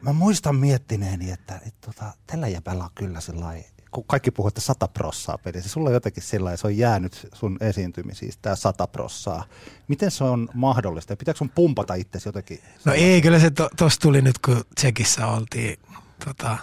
mä 0.01 0.13
muistan 0.13 0.55
miettineeni, 0.55 1.31
että, 1.31 1.55
että 1.55 1.91
tota, 1.91 2.05
tällä 2.27 2.47
jäbällä 2.47 2.83
on 2.83 2.89
kyllä 2.95 3.19
sellainen, 3.19 3.65
kun 3.91 4.03
kaikki 4.07 4.31
puhuu, 4.31 4.47
että 4.47 4.61
sata 4.61 4.87
prossaa 4.87 5.37
pelissä, 5.37 5.69
sulla 5.69 5.89
on 5.89 5.93
jotenkin 5.93 6.23
sillä 6.23 6.57
se 6.57 6.67
on 6.67 6.77
jäänyt 6.77 7.27
sun 7.33 7.57
esiintymisiin, 7.61 8.33
tämä 8.41 8.55
sata 8.55 8.87
prossaa. 8.87 9.43
Miten 9.87 10.11
se 10.11 10.23
on 10.23 10.49
mahdollista? 10.53 11.15
Pitääkö 11.15 11.37
sun 11.37 11.49
pumpata 11.49 11.93
itsesi 11.93 12.27
jotenkin? 12.27 12.59
No 12.85 12.93
ei, 12.93 13.21
kyllä 13.21 13.39
se 13.39 13.49
to, 13.49 13.69
tossa 13.77 14.01
tuli 14.01 14.21
nyt, 14.21 14.37
kun 14.37 14.63
Tsekissä 14.75 15.27
oltiin, 15.27 15.79
tota, 16.25 16.57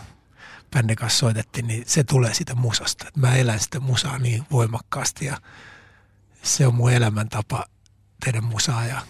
bändin 0.75 0.97
kanssa 0.97 1.19
soitettiin, 1.19 1.67
niin 1.67 1.85
se 1.87 2.05
tulee 2.05 2.35
sitä 2.35 2.55
musasta. 2.55 3.09
Et 3.09 3.17
mä 3.17 3.37
elän 3.37 3.61
sitä 3.61 3.81
musaa 3.81 4.19
niin 4.19 4.45
voimakkaasti 4.51 5.25
ja 5.25 5.41
se 6.43 6.67
on 6.67 6.75
mun 6.75 6.93
elämäntapa 6.93 7.65
tehdä 8.25 8.41
musaa 8.41 8.87
ja 8.87 9.01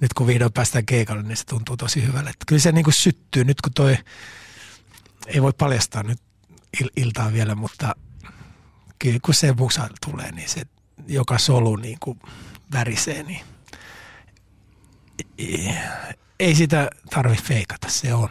nyt 0.00 0.14
kun 0.14 0.26
vihdoin 0.26 0.52
päästään 0.52 0.86
keikalle, 0.86 1.22
niin 1.22 1.36
se 1.36 1.44
tuntuu 1.46 1.76
tosi 1.76 2.06
hyvälle. 2.06 2.30
Et 2.30 2.36
kyllä 2.46 2.60
se 2.60 2.72
niin 2.72 2.84
kuin 2.84 2.94
syttyy 2.94 3.44
nyt, 3.44 3.60
kun 3.60 3.72
toi, 3.72 3.98
ei 5.26 5.42
voi 5.42 5.52
paljastaa 5.58 6.02
nyt 6.02 6.20
il- 6.82 6.92
iltaa 6.96 7.32
vielä, 7.32 7.54
mutta 7.54 7.94
kyllä 8.98 9.18
kun 9.24 9.34
se 9.34 9.52
musa 9.52 9.88
tulee, 10.06 10.32
niin 10.32 10.48
se 10.48 10.62
joka 11.06 11.38
solu 11.38 11.76
niin 11.76 11.98
kuin 12.00 12.20
värisee, 12.72 13.22
niin 13.22 13.40
ei- 16.38 16.54
sitä 16.54 16.90
tarvi 17.10 17.36
feikata, 17.36 17.88
se 17.90 18.14
on. 18.14 18.28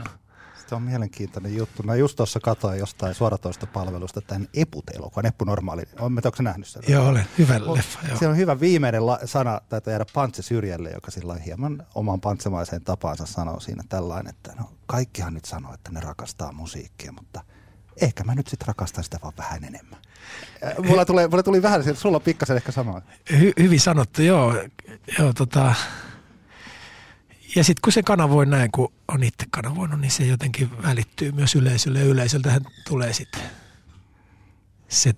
Se 0.67 0.75
on 0.75 0.81
mielenkiintoinen 0.81 1.55
juttu. 1.55 1.83
Mä 1.83 1.95
just 1.95 2.15
tuossa 2.17 2.39
katsoin 2.39 2.79
jostain 2.79 3.15
suoratoista 3.15 3.67
palvelusta 3.67 4.21
tämän 4.21 4.47
Eput-elokuvan, 4.53 5.25
Eppu 5.25 5.45
Normaali. 5.45 5.83
Onko 5.99 6.19
nähnyt 6.41 6.67
sen? 6.67 6.83
Joo, 6.87 7.07
olen. 7.07 7.25
Hyvä 7.37 7.59
leffa, 7.73 7.99
joo. 8.07 8.17
Siellä 8.17 8.31
on 8.31 8.37
hyvä 8.37 8.59
viimeinen 8.59 9.05
la- 9.05 9.19
sana, 9.25 9.61
taitaa 9.69 9.91
jäädä 9.91 10.05
Pantse 10.13 10.41
syrjälle, 10.41 10.91
joka 10.91 11.11
sillä 11.11 11.35
hieman 11.35 11.83
oman 11.95 12.21
pantsemaiseen 12.21 12.81
tapaansa 12.83 13.25
sanoo 13.25 13.59
siinä 13.59 13.83
tällainen, 13.89 14.29
että 14.29 14.53
no 14.59 14.69
kaikkihan 14.85 15.33
nyt 15.33 15.45
sanoo, 15.45 15.73
että 15.73 15.91
ne 15.91 15.99
rakastaa 15.99 16.51
musiikkia, 16.51 17.11
mutta 17.11 17.41
ehkä 18.01 18.23
mä 18.23 18.35
nyt 18.35 18.47
sitten 18.47 18.67
rakastan 18.67 19.03
sitä 19.03 19.19
vaan 19.23 19.33
vähän 19.37 19.63
enemmän. 19.63 19.99
Mulla, 20.87 21.05
tulee, 21.05 21.27
mulla 21.27 21.43
tuli 21.43 21.61
vähän, 21.61 21.95
sulla 21.95 22.15
on 22.17 22.21
pikkasen 22.21 22.57
ehkä 22.57 22.71
sama. 22.71 23.01
Hy- 23.33 23.63
hyvin 23.63 23.79
sanottu, 23.79 24.21
joo. 24.21 24.53
joo 25.19 25.33
tota. 25.33 25.75
Ja 27.55 27.63
sitten 27.63 27.81
kun 27.83 27.93
se 27.93 28.03
kanavoi 28.03 28.45
näin, 28.45 28.71
kun 28.71 28.93
on 29.07 29.23
itse 29.23 29.45
kanavoinut, 29.51 29.99
niin 30.01 30.11
se 30.11 30.25
jotenkin 30.25 30.83
välittyy 30.83 31.31
myös 31.31 31.55
yleisölle. 31.55 31.99
Ja 31.99 32.05
yleisöltähän 32.05 32.61
tulee 32.87 33.13
sitten 33.13 33.41
se 34.87 35.13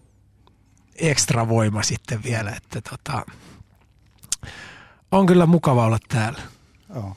ekstra 0.96 1.50
voima 1.50 1.84
sitten 1.84 2.24
vielä, 2.24 2.52
että 2.52 2.82
tota, 2.90 3.26
on 5.12 5.26
kyllä 5.26 5.46
mukava 5.46 5.86
olla 5.86 6.00
täällä. 6.10 6.42
Joo. 6.96 7.16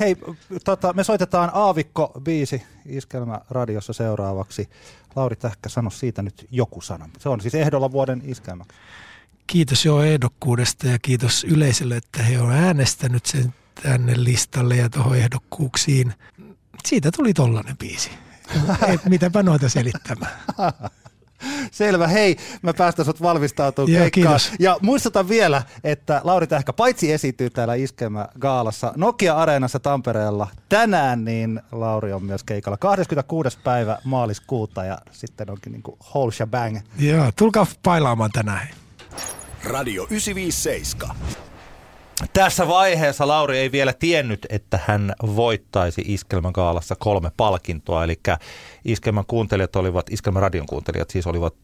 Hei, 0.00 0.16
tota, 0.64 0.92
me 0.92 1.04
soitetaan 1.04 1.50
Aavikko 1.52 2.12
biisi 2.22 2.62
Iskelmä 2.86 3.40
radiossa 3.50 3.92
seuraavaksi. 3.92 4.70
Lauri 5.16 5.36
Tähkä, 5.36 5.68
sano 5.68 5.90
siitä 5.90 6.22
nyt 6.22 6.46
joku 6.50 6.80
sana. 6.80 7.08
Se 7.18 7.28
on 7.28 7.40
siis 7.40 7.54
ehdolla 7.54 7.92
vuoden 7.92 8.22
iskelmä. 8.24 8.64
Kiitos 9.46 9.84
jo 9.84 10.02
ehdokkuudesta 10.02 10.86
ja 10.86 10.98
kiitos 10.98 11.44
yleisölle, 11.44 11.96
että 11.96 12.22
he 12.22 12.40
on 12.40 12.52
äänestänyt 12.52 13.26
sen 13.26 13.54
tänne 13.82 14.12
listalle 14.16 14.76
ja 14.76 14.88
tuohon 14.88 15.16
ehdokkuuksiin. 15.16 16.14
Siitä 16.86 17.10
tuli 17.16 17.34
tollanen 17.34 17.78
biisi. 17.78 18.10
Ei, 18.88 18.98
mitäpä 19.08 19.42
noita 19.42 19.68
selittämään. 19.68 20.32
Selvä, 21.72 22.06
hei, 22.06 22.36
mä 22.62 22.74
päästän 22.74 23.04
sut 23.04 23.22
valmistautumaan 23.22 23.92
Joo, 23.92 24.00
keikkaan. 24.00 24.40
kiitos. 24.40 24.52
Ja 24.58 24.78
muistutan 24.82 25.28
vielä, 25.28 25.62
että 25.84 26.20
Lauri 26.24 26.46
Tähkä 26.46 26.72
paitsi 26.72 27.12
esiintyy 27.12 27.50
täällä 27.50 27.74
Iskelmä 27.74 28.28
Gaalassa 28.40 28.92
Nokia-areenassa 28.96 29.80
Tampereella 29.80 30.46
tänään, 30.68 31.24
niin 31.24 31.60
Lauri 31.72 32.12
on 32.12 32.24
myös 32.24 32.44
keikalla 32.44 32.76
26. 32.76 33.58
päivä 33.64 33.98
maaliskuuta 34.04 34.84
ja 34.84 34.98
sitten 35.12 35.50
onkin 35.50 35.72
niin 35.72 35.82
kuin 35.82 35.96
whole 36.14 36.32
shebang. 36.32 36.78
Joo, 36.98 37.30
tulkaa 37.36 37.66
pailaamaan 37.82 38.30
tänään. 38.32 38.68
Radio 39.64 40.02
957. 40.10 41.16
Tässä 42.32 42.68
vaiheessa 42.68 43.28
Lauri 43.28 43.58
ei 43.58 43.72
vielä 43.72 43.92
tiennyt, 43.92 44.46
että 44.48 44.78
hän 44.86 45.12
voittaisi 45.26 46.02
Iskelmän 46.06 46.52
Gaalassa 46.54 46.96
kolme 46.98 47.30
palkintoa, 47.36 48.04
eli 48.04 48.20
Iskelmän 48.84 49.24
kuuntelijat 49.26 49.76
olivat, 49.76 50.10
Iskelmän 50.10 50.42
radion 50.42 50.66
kuuntelijat 50.66 51.10
siis 51.10 51.26
olivat 51.26 51.54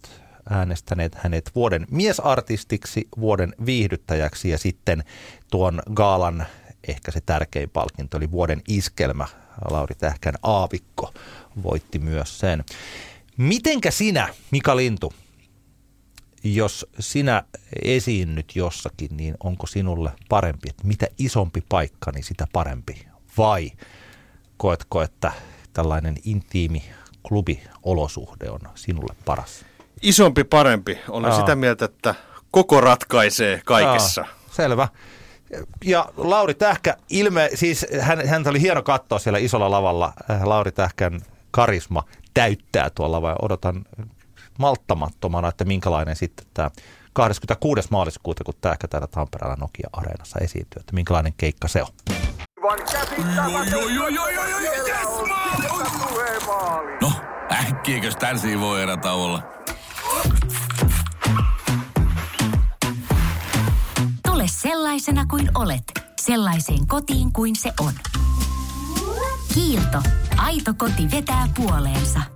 äänestäneet 0.50 1.14
hänet 1.14 1.50
vuoden 1.54 1.86
miesartistiksi, 1.90 3.08
vuoden 3.20 3.54
viihdyttäjäksi 3.66 4.50
ja 4.50 4.58
sitten 4.58 5.04
tuon 5.50 5.82
gaalan 5.94 6.46
ehkä 6.88 7.10
se 7.10 7.20
tärkein 7.20 7.70
palkinto 7.70 8.16
oli 8.16 8.30
vuoden 8.30 8.62
iskelmä. 8.68 9.26
Lauri 9.70 9.94
Tähkän 9.94 10.34
aavikko 10.42 11.12
voitti 11.62 11.98
myös 11.98 12.38
sen. 12.38 12.64
Mitenkä 13.36 13.90
sinä, 13.90 14.28
Mika 14.50 14.76
Lintu, 14.76 15.12
jos 16.54 16.86
sinä 17.00 17.42
esiinnyt 17.82 18.56
jossakin, 18.56 19.16
niin 19.16 19.34
onko 19.44 19.66
sinulle 19.66 20.10
parempi, 20.28 20.68
että 20.68 20.86
mitä 20.86 21.06
isompi 21.18 21.64
paikka, 21.68 22.12
niin 22.12 22.24
sitä 22.24 22.46
parempi? 22.52 23.06
Vai 23.38 23.72
koetko, 24.56 25.02
että 25.02 25.32
tällainen 25.72 26.16
intiimi 26.24 26.84
klubiolosuhde 27.28 28.50
on 28.50 28.60
sinulle 28.74 29.14
paras? 29.24 29.64
Isompi 30.02 30.44
parempi. 30.44 30.98
Olen 31.08 31.30
Aa. 31.32 31.38
sitä 31.40 31.56
mieltä, 31.56 31.84
että 31.84 32.14
koko 32.50 32.80
ratkaisee 32.80 33.60
kaikessa. 33.64 34.20
Aa, 34.20 34.28
selvä. 34.50 34.88
Ja 35.84 36.08
Lauri 36.16 36.54
Tähkä, 36.54 36.96
ilme, 37.10 37.50
siis 37.54 37.86
hän, 38.00 38.28
häntä 38.28 38.50
oli 38.50 38.60
hieno 38.60 38.82
katsoa 38.82 39.18
siellä 39.18 39.38
isolla 39.38 39.70
lavalla. 39.70 40.12
Lauri 40.44 40.72
Tähkän 40.72 41.20
karisma 41.50 42.02
täyttää 42.34 42.90
tuolla 42.90 43.22
vai 43.22 43.34
odotan 43.42 43.84
malttamattomana, 44.58 45.48
että 45.48 45.64
minkälainen 45.64 46.16
sitten 46.16 46.46
tämä 46.54 46.70
26. 47.12 47.88
maaliskuuta, 47.90 48.44
kun 48.44 48.54
Tähkä 48.60 48.88
täällä 48.88 49.06
Tampereella 49.06 49.56
Nokia-areenassa 49.56 50.38
esiintyy, 50.38 50.80
että 50.80 50.92
minkälainen 50.94 51.34
keikka 51.36 51.68
se 51.68 51.82
on. 51.82 51.88
No, 57.00 57.12
äkkiäkös 57.52 58.16
tän 58.16 58.36
voi 58.60 58.82
erä 58.82 58.96
olla? 59.12 59.42
Tule 64.26 64.44
sellaisena 64.46 65.26
kuin 65.26 65.50
olet, 65.54 65.84
sellaiseen 66.20 66.86
kotiin 66.86 67.32
kuin 67.32 67.56
se 67.56 67.72
on. 67.80 67.92
Kiilto. 69.54 70.02
Aito 70.36 70.74
koti 70.78 71.10
vetää 71.10 71.48
puoleensa. 71.56 72.35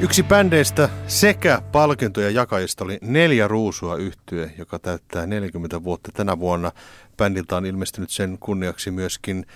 Yksi 0.00 0.22
bändeistä 0.22 0.88
sekä 1.06 1.62
palkintojen 1.72 2.34
jakajista 2.34 2.84
oli 2.84 2.98
Neljä 3.02 3.48
Ruusua 3.48 3.96
yhtye, 3.96 4.54
joka 4.58 4.78
täyttää 4.78 5.26
40 5.26 5.84
vuotta 5.84 6.12
tänä 6.12 6.38
vuonna. 6.38 6.72
Bändiltä 7.16 7.56
on 7.56 7.66
ilmestynyt 7.66 8.10
sen 8.10 8.38
kunniaksi 8.40 8.90
myöskin 8.90 9.46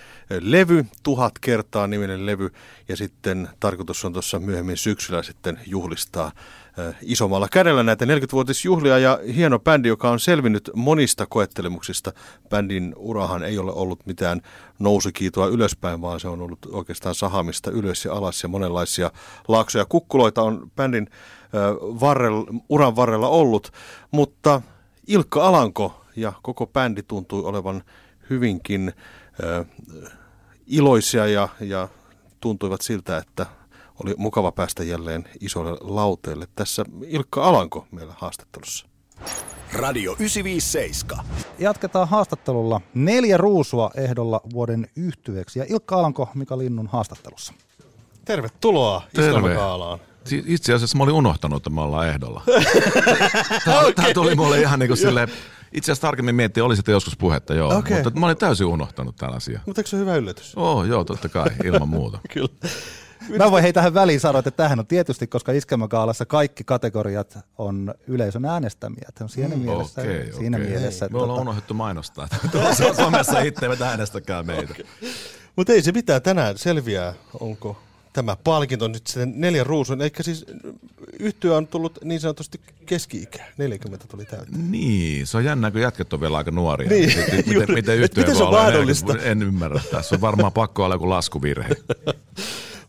levy, 0.41 0.85
tuhat 1.03 1.39
kertaa 1.41 1.87
niminen 1.87 2.25
levy, 2.25 2.49
ja 2.87 2.97
sitten 2.97 3.49
tarkoitus 3.59 4.05
on 4.05 4.13
tuossa 4.13 4.39
myöhemmin 4.39 4.77
syksyllä 4.77 5.23
sitten 5.23 5.59
juhlistaa 5.65 6.31
isommalla 7.01 7.47
kädellä 7.51 7.83
näitä 7.83 8.05
40-vuotisjuhlia 8.05 8.97
ja 8.99 9.19
hieno 9.35 9.59
bändi, 9.59 9.87
joka 9.87 10.09
on 10.09 10.19
selvinnyt 10.19 10.69
monista 10.75 11.25
koettelemuksista. 11.25 12.13
Bändin 12.49 12.93
urahan 12.97 13.43
ei 13.43 13.57
ole 13.57 13.71
ollut 13.71 14.05
mitään 14.05 14.41
nousukiitoa 14.79 15.47
ylöspäin, 15.47 16.01
vaan 16.01 16.19
se 16.19 16.27
on 16.27 16.41
ollut 16.41 16.59
oikeastaan 16.71 17.15
sahamista 17.15 17.71
ylös 17.71 18.05
ja 18.05 18.13
alas 18.13 18.43
ja 18.43 18.49
monenlaisia 18.49 19.11
laaksoja. 19.47 19.85
Kukkuloita 19.85 20.41
on 20.41 20.71
bändin 20.75 21.09
varrella, 21.79 22.45
uran 22.69 22.95
varrella 22.95 23.27
ollut, 23.27 23.71
mutta 24.11 24.61
Ilkka 25.07 25.47
Alanko 25.47 26.05
ja 26.15 26.33
koko 26.41 26.67
bändi 26.67 27.03
tuntui 27.03 27.43
olevan 27.43 27.83
hyvinkin 28.29 28.93
iloisia 30.67 31.27
ja, 31.27 31.49
ja 31.59 31.87
tuntuivat 32.39 32.81
siltä, 32.81 33.17
että 33.17 33.45
oli 34.03 34.15
mukava 34.17 34.51
päästä 34.51 34.83
jälleen 34.83 35.23
isolle 35.39 35.77
lauteelle. 35.81 36.47
Tässä 36.55 36.85
Ilkka 37.07 37.43
Alanko 37.43 37.87
meillä 37.91 38.13
haastattelussa. 38.17 38.85
Radio 39.73 40.11
957. 40.11 41.25
Jatketaan 41.59 42.07
haastattelulla 42.07 42.81
neljä 42.93 43.37
ruusua 43.37 43.91
ehdolla 43.95 44.41
vuoden 44.53 44.87
yhtyeeksi 44.95 45.59
ja 45.59 45.65
Ilkka 45.69 45.99
Alanko 45.99 46.29
Mika 46.35 46.57
Linnun 46.57 46.87
haastattelussa. 46.87 47.53
Tervetuloa 48.25 49.01
Terve. 49.13 49.57
Itse 50.45 50.73
asiassa 50.73 50.97
mä 50.97 51.03
olin 51.03 51.15
unohtanut, 51.15 51.57
että 51.57 51.69
me 51.69 51.81
ollaan 51.81 52.07
ehdolla. 52.07 52.43
Tämä, 53.65 53.79
okay. 53.79 53.93
tämä 53.93 54.13
tuli 54.13 54.35
mulle 54.35 54.61
ihan 54.61 54.79
niin 54.79 54.87
kuin 54.87 54.97
silleen, 54.97 55.27
itse 55.73 55.91
asiassa 55.91 56.07
tarkemmin 56.07 56.35
miettiä, 56.35 56.65
oli 56.65 56.75
sitä 56.75 56.91
joskus 56.91 57.17
puhetta, 57.17 57.53
joo. 57.53 57.77
Okei. 57.77 58.03
Mutta 58.03 58.19
mä 58.19 58.25
olin 58.25 58.37
täysin 58.37 58.65
unohtanut 58.65 59.15
tämän 59.15 59.35
asian. 59.35 59.61
Mutta 59.65 59.79
eikö 59.79 59.89
se 59.89 59.95
ole 59.95 60.01
hyvä 60.01 60.15
yllätys? 60.15 60.53
Oh, 60.55 60.85
joo, 60.85 61.03
totta 61.03 61.29
kai, 61.29 61.49
ilman 61.63 61.89
muuta. 61.89 62.19
Kyllä. 62.33 62.49
Mä 63.37 63.51
voin 63.51 63.63
hei 63.63 63.73
tähän 63.73 63.93
väliin 63.93 64.19
sanoa, 64.19 64.39
että 64.39 64.51
tähän 64.51 64.79
on 64.79 64.87
tietysti, 64.87 65.27
koska 65.27 65.51
Iskelmäkaalassa 65.51 66.25
kaikki 66.25 66.63
kategoriat 66.63 67.39
on 67.57 67.93
yleisön 68.07 68.45
äänestämiä. 68.45 69.05
Että 69.09 69.23
on 69.23 69.29
siinä 69.29 69.55
mielessä, 69.55 70.01
Okei, 70.01 70.33
siinä 70.33 70.57
okei. 70.57 70.69
mielessä 70.69 71.07
Me 71.11 71.17
ollaan 71.17 71.37
tota- 71.39 71.41
unohdettu 71.41 71.73
mainostaa. 71.73 72.27
Tuossa 72.51 72.93
somessa 72.93 73.39
itse, 73.39 73.65
että 73.65 73.89
äänestäkää 73.89 74.43
meitä. 74.43 74.75
Mutta 75.55 75.73
ei 75.73 75.81
se 75.81 75.91
mitään 75.91 76.21
tänään 76.21 76.57
selviää, 76.57 77.13
onko 77.39 77.77
tämä 78.13 78.35
palkinto 78.43 78.87
nyt 78.87 79.07
sitten 79.07 79.33
neljän 79.35 79.65
ruusun. 79.65 80.01
Eikä 80.01 80.23
siis 80.23 80.45
yhtyö 81.19 81.55
on 81.55 81.67
tullut 81.67 81.99
niin 82.03 82.19
sanotusti 82.19 82.59
keski-ikä. 82.85 83.43
40 83.57 84.07
tuli 84.07 84.25
täyteen. 84.25 84.71
Niin, 84.71 85.27
se 85.27 85.37
on 85.37 85.45
jännä, 85.45 85.71
kun 85.71 85.81
jätket 85.81 86.13
on 86.13 86.21
vielä 86.21 86.37
aika 86.37 86.51
nuoria. 86.51 86.89
Niin, 86.89 87.13
Miten, 87.47 87.73
miten, 87.75 87.99
miten 87.99 88.35
se 88.35 88.43
on 88.43 88.53
mahdollista? 88.53 89.13
40? 89.13 89.31
En 89.31 89.43
ymmärrä. 89.47 89.81
Tässä 89.91 90.15
on 90.15 90.21
varmaan 90.21 90.53
pakko 90.53 90.85
olla 90.85 90.95
joku 90.95 91.09
laskuvirhe. 91.09 91.75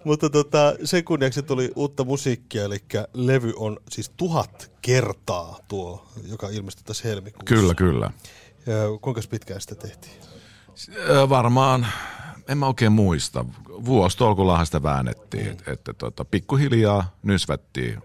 Mutta 0.05 0.31
tota, 0.31 0.75
sen 0.85 1.05
kunniaksi 1.05 1.43
tuli 1.43 1.73
uutta 1.77 2.05
musiikkia, 2.05 2.65
eli 2.65 2.79
levy 3.15 3.53
on 3.57 3.77
siis 3.91 4.13
tuhat 4.17 4.73
kertaa 4.83 5.59
tuo, 5.69 6.07
joka 6.29 6.49
ilmestyi 6.49 6.85
tässä 6.85 7.09
helmikuussa. 7.09 7.55
Kyllä, 7.55 7.75
kyllä. 7.75 8.11
Ja 8.67 8.75
kuinka 9.01 9.21
pitkään 9.31 9.61
sitä 9.61 9.75
tehtiin? 9.75 10.17
Ö, 11.09 11.29
Varmaan, 11.29 11.87
en 12.49 12.59
mä 12.59 12.67
oikein 12.67 12.93
muista. 12.93 13.45
Vuosi 13.69 14.17
tolkullahan 14.17 14.67
sitä 14.67 14.83
väännettiin, 14.83 15.45
mm. 15.47 15.53
että, 15.53 15.73
että 15.73 15.93
tota, 15.93 16.25
pikkuhiljaa 16.25 17.17
nysvättiin. 17.23 18.03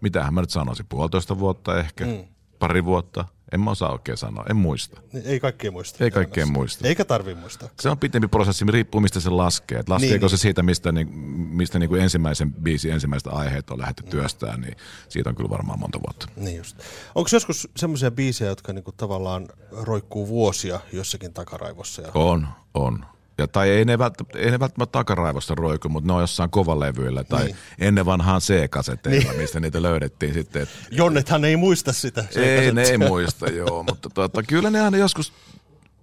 Mitähän 0.00 0.34
mä 0.34 0.40
nyt 0.40 0.50
sanoisin, 0.50 0.86
puolitoista 0.88 1.38
vuotta 1.38 1.78
ehkä, 1.78 2.06
mm. 2.06 2.24
pari 2.58 2.84
vuotta. 2.84 3.24
En 3.52 3.60
mä 3.60 3.70
osaa 3.70 3.92
oikein 3.92 4.18
sanoa, 4.18 4.44
en 4.50 4.56
muista. 4.56 5.00
Niin, 5.12 5.26
Ei 5.26 5.40
kaikkea 5.40 5.70
muista. 5.70 6.04
Ei 6.04 6.10
kaikkea 6.10 6.46
muista. 6.46 6.88
Eikä 6.88 7.04
tarvii 7.04 7.34
muistaa. 7.34 7.68
Se 7.80 7.88
on 7.88 7.98
pitempi 7.98 8.28
prosessi, 8.28 8.64
riippuu 8.68 9.00
mistä 9.00 9.20
se 9.20 9.30
laskee. 9.30 9.78
Et 9.78 9.88
laskeeko 9.88 10.12
Niin, 10.12 10.20
niin, 10.20 10.30
se 10.30 10.34
niin. 10.34 10.40
siitä, 10.40 10.62
mistä, 10.62 10.92
niin, 10.92 11.08
mistä 11.48 11.78
niin 11.78 11.88
kuin 11.88 12.02
ensimmäisen 12.02 12.52
biisin 12.52 12.92
ensimmäistä 12.92 13.30
aiheet 13.30 13.70
on 13.70 13.78
lähdetty 13.78 14.02
työstään, 14.02 14.60
niin 14.60 14.76
siitä 15.08 15.30
on 15.30 15.36
kyllä 15.36 15.50
varmaan 15.50 15.78
monta 15.78 16.00
vuotta. 16.00 16.28
Niin 16.36 16.56
just. 16.56 16.76
Onko 17.14 17.30
joskus 17.32 17.68
semmoisia 17.76 18.10
biisejä, 18.10 18.48
jotka 18.48 18.72
niinku 18.72 18.92
tavallaan 18.92 19.48
roikkuu 19.70 20.28
vuosia 20.28 20.80
jossakin 20.92 21.32
takaraivossa? 21.32 22.02
Ja... 22.02 22.10
On, 22.14 22.48
on. 22.74 23.04
Ja, 23.38 23.48
tai 23.48 23.68
ei 23.68 23.84
ne, 23.84 23.98
välttämättä, 23.98 24.38
ei 24.38 24.50
ne 24.50 24.60
välttämättä 24.60 24.92
takaraivosta 24.92 25.54
roiku, 25.54 25.88
mutta 25.88 26.06
ne 26.06 26.12
on 26.12 26.20
jossain 26.20 26.50
kovalevyillä 26.50 27.24
tai 27.24 27.44
Niin. 27.44 27.56
ennen 27.78 28.06
vanhaan 28.06 28.40
C-kaseteilla, 28.40 29.30
niin. 29.30 29.40
mistä 29.40 29.60
niitä 29.60 29.82
löydettiin 29.82 30.34
sitten. 30.34 30.62
Et 30.62 30.68
Jonnethan 30.90 31.44
ei 31.44 31.56
muista 31.56 31.92
sitä. 31.92 32.24
Ei, 32.36 32.72
ne 32.72 32.82
ei 32.82 32.98
muista, 32.98 33.50
joo, 33.50 33.82
mutta 33.82 34.10
tuota, 34.10 34.42
kyllä 34.42 34.70
ne 34.70 34.80
aina 34.80 34.96
joskus, 34.96 35.32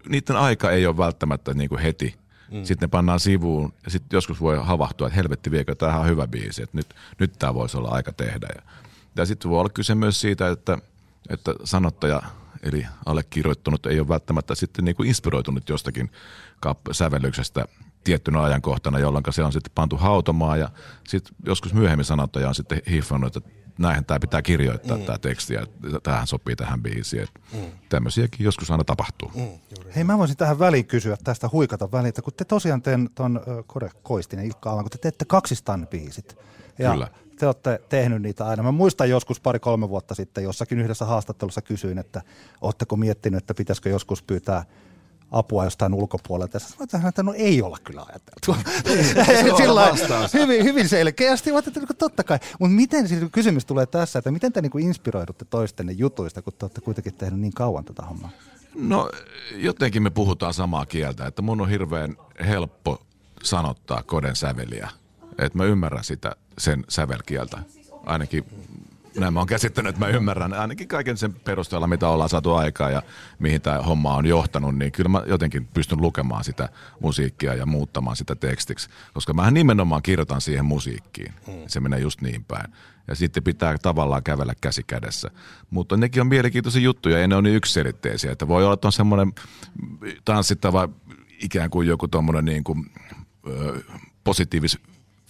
niiden 0.09 0.35
aika 0.35 0.71
ei 0.71 0.85
ole 0.85 0.97
välttämättä 0.97 1.53
niin 1.53 1.69
kuin 1.69 1.81
heti. 1.81 2.15
Mm. 2.51 2.63
Sitten 2.63 2.87
ne 2.87 2.91
pannaan 2.91 3.19
sivuun 3.19 3.73
ja 3.85 3.91
sitten 3.91 4.17
joskus 4.17 4.41
voi 4.41 4.57
havahtua, 4.63 5.07
että 5.07 5.15
helvetti 5.15 5.51
viekö, 5.51 5.75
tämä 5.75 5.99
on 5.99 6.07
hyvä 6.07 6.27
biisi, 6.27 6.63
että 6.63 6.77
nyt, 6.77 6.95
nyt 7.19 7.33
tämä 7.39 7.53
voisi 7.53 7.77
olla 7.77 7.89
aika 7.89 8.11
tehdä. 8.11 8.47
Ja, 8.55 8.61
ja 9.15 9.25
sitten 9.25 9.51
voi 9.51 9.59
olla 9.59 9.69
kyse 9.69 9.95
myös 9.95 10.21
siitä, 10.21 10.49
että, 10.49 10.77
että 11.29 11.53
sanottaja 11.63 12.21
eli 12.63 12.87
allekirjoittanut 13.05 13.85
ei 13.85 13.99
ole 13.99 14.07
välttämättä 14.07 14.55
sitten 14.55 14.85
niin 14.85 14.95
kuin 14.95 15.07
inspiroitunut 15.07 15.69
jostakin 15.69 16.11
kap- 16.65 16.91
sävellyksestä 16.91 17.65
tiettynä 18.03 18.43
ajankohtana, 18.43 18.99
jolloin 18.99 19.23
se 19.29 19.43
on 19.43 19.53
sitten 19.53 19.71
pantu 19.75 19.97
hautomaan 19.97 20.59
ja 20.59 20.69
sitten 21.07 21.35
joskus 21.45 21.73
myöhemmin 21.73 22.05
sanottaja 22.05 22.47
on 22.47 22.55
sitten 22.55 22.81
hiffannut, 22.89 23.35
että 23.35 23.49
näinhän 23.77 24.05
tämä 24.05 24.19
pitää 24.19 24.41
kirjoittaa 24.41 24.97
mm. 24.97 25.03
tämä 25.03 25.17
teksti 25.17 25.53
ja 25.53 25.65
tähän 26.03 26.27
sopii 26.27 26.55
tähän 26.55 26.81
biisiin. 26.81 27.27
Mm. 27.53 27.59
Tämmöisiäkin 27.89 28.43
joskus 28.43 28.71
aina 28.71 28.83
tapahtuu. 28.83 29.31
Mm. 29.35 29.47
Hei, 29.95 30.03
mä 30.03 30.17
voisin 30.17 30.37
tähän 30.37 30.59
väliin 30.59 30.85
kysyä 30.85 31.17
tästä 31.23 31.49
huikata 31.51 31.91
väliin, 31.91 32.09
että 32.09 32.21
kun 32.21 32.33
te 32.37 32.45
tosiaan 32.45 32.81
teen 32.81 33.09
ton 33.15 33.41
ö, 33.47 33.63
Kore 33.67 33.91
Koistinen 34.03 34.45
Ilkka 34.45 34.71
Alan, 34.71 34.83
kun 34.83 34.91
te 34.91 34.97
teette 34.97 35.25
kaksistaan 35.25 35.87
biisit. 35.87 36.37
Ja 36.79 36.91
Kyllä. 36.91 37.07
Te 37.41 37.47
olette 37.47 37.81
tehnyt 37.89 38.21
niitä 38.21 38.45
aina. 38.45 38.63
Mä 38.63 38.71
muistan 38.71 39.09
joskus 39.09 39.39
pari-kolme 39.39 39.89
vuotta 39.89 40.15
sitten 40.15 40.43
jossakin 40.43 40.79
yhdessä 40.79 41.05
haastattelussa 41.05 41.61
kysyin, 41.61 41.97
että 41.97 42.21
ootteko 42.61 42.95
miettinyt, 42.95 43.37
että 43.37 43.53
pitäisikö 43.53 43.89
joskus 43.89 44.23
pyytää 44.23 44.65
apua 45.31 45.63
jostain 45.63 45.93
ulkopuolelta. 45.93 46.55
Ja 46.55 46.59
sanoin, 46.87 47.07
että 47.07 47.23
no 47.23 47.33
ei 47.33 47.61
olla 47.61 47.77
kyllä 47.83 48.05
ajateltu. 48.09 48.55
Sillä 49.57 49.99
hyvin, 50.33 50.63
hyvin 50.63 50.89
selkeästi, 50.89 51.51
mutta 51.51 51.71
niin 51.75 51.87
totta 51.97 52.23
kai. 52.23 52.39
Mutta 52.59 52.75
miten 52.75 53.07
siis 53.07 53.23
kysymys 53.31 53.65
tulee 53.65 53.85
tässä, 53.85 54.19
että 54.19 54.31
miten 54.31 54.53
te 54.53 54.61
niin 54.61 54.71
kuin 54.71 54.85
inspiroidutte 54.85 55.45
toistenne 55.45 55.91
jutuista, 55.91 56.41
kun 56.41 56.53
te 56.57 56.65
olette 56.65 56.81
kuitenkin 56.81 57.13
tehnyt 57.13 57.39
niin 57.39 57.53
kauan 57.53 57.85
tätä 57.85 58.03
hommaa? 58.03 58.31
No 58.75 59.09
jotenkin 59.53 60.03
me 60.03 60.09
puhutaan 60.09 60.53
samaa 60.53 60.85
kieltä, 60.85 61.25
että 61.25 61.41
mun 61.41 61.61
on 61.61 61.69
hirveän 61.69 62.17
helppo 62.47 63.01
sanottaa 63.43 64.03
koden 64.03 64.35
säveliä. 64.35 65.00
Että 65.37 65.57
mä 65.57 65.65
ymmärrän 65.65 66.03
sitä 66.03 66.35
sen 66.57 66.83
sävelkieltä. 66.89 67.57
Ainakin 68.05 68.45
näin 69.17 69.33
mä 69.33 69.39
oon 69.39 69.47
käsittänyt, 69.47 69.89
että 69.89 70.05
mä 70.05 70.11
ymmärrän 70.11 70.53
ainakin 70.53 70.87
kaiken 70.87 71.17
sen 71.17 71.33
perusteella, 71.33 71.87
mitä 71.87 72.07
ollaan 72.07 72.29
saatu 72.29 72.53
aikaa 72.53 72.89
ja 72.89 73.03
mihin 73.39 73.61
tämä 73.61 73.77
homma 73.77 74.15
on 74.15 74.25
johtanut, 74.25 74.75
niin 74.75 74.91
kyllä 74.91 75.09
mä 75.09 75.23
jotenkin 75.25 75.67
pystyn 75.73 76.01
lukemaan 76.01 76.43
sitä 76.43 76.69
musiikkia 76.99 77.53
ja 77.53 77.65
muuttamaan 77.65 78.15
sitä 78.15 78.35
tekstiksi, 78.35 78.89
koska 79.13 79.33
mä 79.33 79.51
nimenomaan 79.51 80.01
kirjoitan 80.01 80.41
siihen 80.41 80.65
musiikkiin. 80.65 81.33
Se 81.67 81.79
menee 81.79 81.99
just 81.99 82.21
niin 82.21 82.43
päin. 82.43 82.73
Ja 83.07 83.15
sitten 83.15 83.43
pitää 83.43 83.77
tavallaan 83.77 84.23
kävellä 84.23 84.53
käsi 84.61 84.83
kädessä. 84.83 85.31
Mutta 85.69 85.97
nekin 85.97 86.21
on 86.21 86.27
mielenkiintoisia 86.27 86.81
juttuja, 86.81 87.19
ei 87.19 87.27
ne 87.27 87.35
ole 87.35 87.41
niin 87.41 87.55
yksiselitteisiä. 87.55 88.31
Että 88.31 88.47
voi 88.47 88.63
olla, 88.63 88.73
että 88.73 88.87
on 88.87 88.91
semmoinen 88.91 89.33
tanssittava 90.25 90.89
ikään 91.39 91.69
kuin 91.69 91.87
joku 91.87 92.07
tuommoinen 92.07 92.45
niin 92.45 92.63
kuin, 92.63 92.91
ö, 93.47 93.83
positiivis 94.23 94.79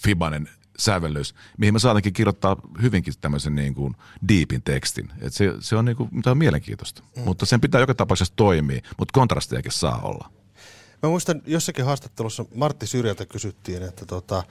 fibanen 0.03 0.49
sävellys, 0.79 1.35
mihin 1.57 1.73
mä 1.73 1.79
saatankin 1.79 2.13
kirjoittaa 2.13 2.57
hyvinkin 2.81 3.13
tämmöisen 3.21 3.55
niin 3.55 3.75
kuin 3.75 3.95
deepin 4.27 4.61
tekstin. 4.61 5.09
Et 5.21 5.33
se, 5.33 5.53
se 5.59 5.75
on, 5.75 5.85
niin 5.85 5.95
kuin, 5.97 6.09
mitä 6.11 6.31
on 6.31 6.37
mielenkiintoista. 6.37 7.03
Mm. 7.15 7.23
Mutta 7.23 7.45
sen 7.45 7.61
pitää 7.61 7.81
joka 7.81 7.93
tapauksessa 7.93 8.33
toimia, 8.35 8.81
mutta 8.97 9.11
kontrastejakin 9.13 9.71
saa 9.71 10.01
olla. 10.01 10.31
Mä 11.03 11.09
muistan 11.09 11.41
jossakin 11.45 11.85
haastattelussa 11.85 12.45
Martti 12.55 12.87
Syrjältä 12.87 13.25
kysyttiin, 13.25 13.83
että 13.83 14.05
tota, 14.05 14.43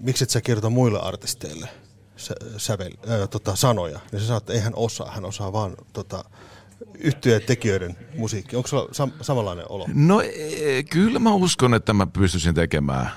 miksi 0.00 0.24
et 0.24 0.30
sä 0.30 0.40
kirjoita 0.40 0.70
muille 0.70 1.00
artisteille 1.00 1.68
sä, 2.16 2.34
sävel, 2.56 2.92
ää, 3.08 3.26
tota, 3.26 3.56
sanoja, 3.56 4.00
niin 4.12 4.20
sä 4.20 4.26
sanot, 4.26 4.42
että 4.42 4.52
ei 4.52 4.60
hän 4.60 4.72
osaa, 4.76 5.10
hän 5.10 5.24
osaa 5.24 5.52
vaan 5.52 5.76
tota, 5.92 6.24
yhtyä 6.98 7.40
tekijöiden 7.40 7.96
musiikki. 8.16 8.56
Onko 8.56 8.68
sulla 8.68 8.84
sam- 8.84 9.22
samanlainen 9.24 9.64
olo? 9.68 9.88
No 9.94 10.20
e, 10.20 10.82
kyllä 10.82 11.18
mä 11.18 11.34
uskon, 11.34 11.74
että 11.74 11.92
mä 11.92 12.06
pystyisin 12.06 12.54
tekemään 12.54 13.10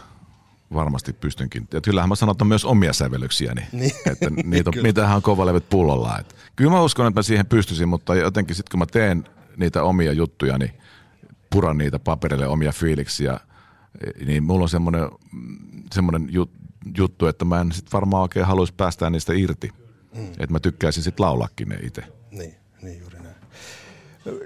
varmasti 0.74 1.14
pystynkin. 1.14 1.68
Ja 1.74 1.82
kyllähän 1.82 2.10
mä 2.10 2.16
sanon 2.16 2.36
myös 2.44 2.66
omia 2.66 2.94
sävellyksiäni. 2.94 3.62
Niin. 3.72 3.92
Että 4.12 4.30
niitä 4.30 4.70
on, 4.76 4.84
niitähän 4.84 5.16
on 5.16 5.22
kovalevyt 5.22 5.70
pullolla. 5.70 6.20
Et 6.20 6.36
kyllä 6.56 6.72
mä 6.72 6.82
uskon, 6.82 7.08
että 7.08 7.20
mä 7.20 7.24
siihen 7.24 7.46
pystyisin, 7.46 7.90
mutta 7.90 8.16
jotenkin 8.16 8.56
sitten 8.56 8.72
kun 8.72 8.80
mä 8.80 8.86
teen 8.86 9.28
niitä 9.58 9.84
omia 9.84 10.14
juttuja, 10.14 10.58
niin 10.58 10.72
puran 11.50 11.78
niitä 11.78 12.00
paperille 12.00 12.48
omia 12.48 12.72
fiiliksiä, 12.72 13.40
niin 14.26 14.44
mulla 14.44 14.64
on 14.64 14.70
semmoinen, 14.70 15.10
semmoinen 15.94 16.28
jut, 16.32 16.52
juttu, 16.98 17.28
että 17.28 17.46
mä 17.46 17.62
en 17.62 17.72
sit 17.72 17.94
varmaan 17.94 18.22
oikein 18.22 18.46
haluaisi 18.46 18.74
päästää 18.74 19.10
niistä 19.10 19.34
irti. 19.34 19.70
Mm. 20.16 20.28
Että 20.28 20.52
mä 20.52 20.60
tykkäisin 20.60 21.04
sitten 21.04 21.26
laulakin 21.26 21.70
ne 21.70 21.80
itse. 21.82 22.04
Niin, 22.32 22.56
niin 22.82 23.00
juuri 23.00 23.20
näin. 23.20 23.36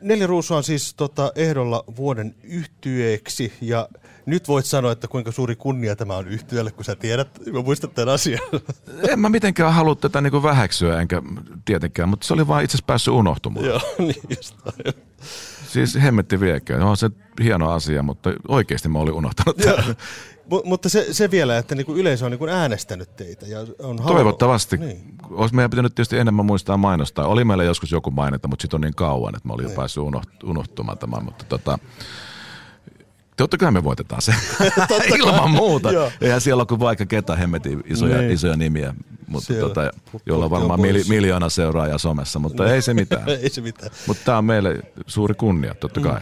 Neljä 0.01 0.27
ruusua 0.27 0.57
on 0.57 0.63
siis 0.63 0.93
tota, 0.93 1.31
ehdolla 1.35 1.83
vuoden 1.95 2.35
yhtyeeksi 2.43 3.53
ja 3.61 3.89
nyt 4.29 4.47
voit 4.47 4.65
sanoa, 4.65 4.91
että 4.91 5.07
kuinka 5.07 5.31
suuri 5.31 5.55
kunnia 5.55 5.95
tämä 5.95 6.15
on 6.15 6.27
yhtyölle, 6.27 6.71
kun 6.71 6.85
sä 6.85 6.95
tiedät, 6.95 7.39
mä 7.53 7.61
muistat 7.61 7.93
tämän 7.93 8.13
asian. 8.13 8.39
En 9.09 9.19
mä 9.19 9.29
mitenkään 9.29 9.73
halua 9.73 9.95
tätä 9.95 10.21
niinku 10.21 10.43
väheksyä, 10.43 11.01
enkä 11.01 11.21
tietenkään, 11.65 12.09
mutta 12.09 12.27
se 12.27 12.33
oli 12.33 12.47
vaan 12.47 12.63
itse 12.63 12.75
asiassa 12.75 12.85
päässyt 12.87 13.13
unohtumaan. 13.13 13.65
Joo, 13.65 13.81
niin 13.99 14.21
just 14.29 14.55
Siis 15.69 15.95
hemmetti 15.95 16.39
viekö. 16.39 16.85
On 16.85 16.97
se 16.97 17.09
hieno 17.43 17.71
asia, 17.71 18.03
mutta 18.03 18.29
oikeasti 18.47 18.89
mä 18.89 18.99
olin 18.99 19.13
unohtanut 19.13 19.57
tämän. 19.57 19.95
M- 20.51 20.69
mutta 20.69 20.89
se, 20.89 21.13
se 21.13 21.31
vielä, 21.31 21.57
että 21.57 21.75
niinku 21.75 21.95
yleisö 21.95 22.25
on 22.25 22.31
niinku 22.31 22.47
äänestänyt 22.47 23.15
teitä. 23.15 23.45
Ja 23.45 23.59
on 23.59 23.99
halu... 23.99 24.13
Toivottavasti. 24.15 24.77
Niin. 24.77 25.15
Olisi 25.29 25.55
meidän 25.55 25.69
pitänyt 25.69 25.95
tietysti 25.95 26.17
enemmän 26.17 26.45
muistaa 26.45 26.77
mainostaa. 26.77 27.27
Oli 27.27 27.43
meillä 27.43 27.63
joskus 27.63 27.91
joku 27.91 28.11
mainita, 28.11 28.47
mutta 28.47 28.61
sitten 28.63 28.77
on 28.77 28.81
niin 28.81 28.95
kauan, 28.95 29.35
että 29.35 29.47
mä 29.47 29.53
olin 29.53 29.69
jo 29.69 29.75
päässyt 29.75 30.03
unoht- 30.03 30.49
unohtumaan 30.49 30.97
tämän. 30.97 31.25
Mutta 31.25 31.45
tota, 31.49 31.79
Totta 33.39 33.57
kai 33.57 33.71
me 33.71 33.83
voitetaan 33.83 34.21
se. 34.21 34.33
Ilman 35.19 35.51
muuta. 35.51 35.89
Eihän 36.21 36.41
siellä 36.41 36.61
ole 36.61 36.67
kuin 36.67 36.79
vaikka 36.79 37.05
ketä 37.05 37.35
hemmetin 37.35 37.83
isoja, 37.87 38.17
Niin. 38.17 38.31
isoja 38.31 38.55
nimiä, 38.57 38.93
mutta 39.27 39.47
Siellä. 39.47 39.67
tota, 39.67 39.91
jolla 40.25 40.45
on 40.45 40.51
on 40.51 40.51
varmaan 40.51 40.81
mili, 40.81 41.03
miljoona 41.09 41.49
seuraajaa 41.49 41.97
somessa, 41.97 42.39
mutta 42.39 42.73
ei 42.73 42.81
se 42.81 42.93
mitään. 42.93 43.29
Ei 43.43 43.49
se 43.49 43.61
mitään. 43.61 43.91
Mutta 44.07 44.23
tämä 44.25 44.37
on 44.37 44.45
meille 44.45 44.79
suuri 45.07 45.33
kunnia, 45.33 45.75
totta 45.75 45.99
kai. 46.01 46.21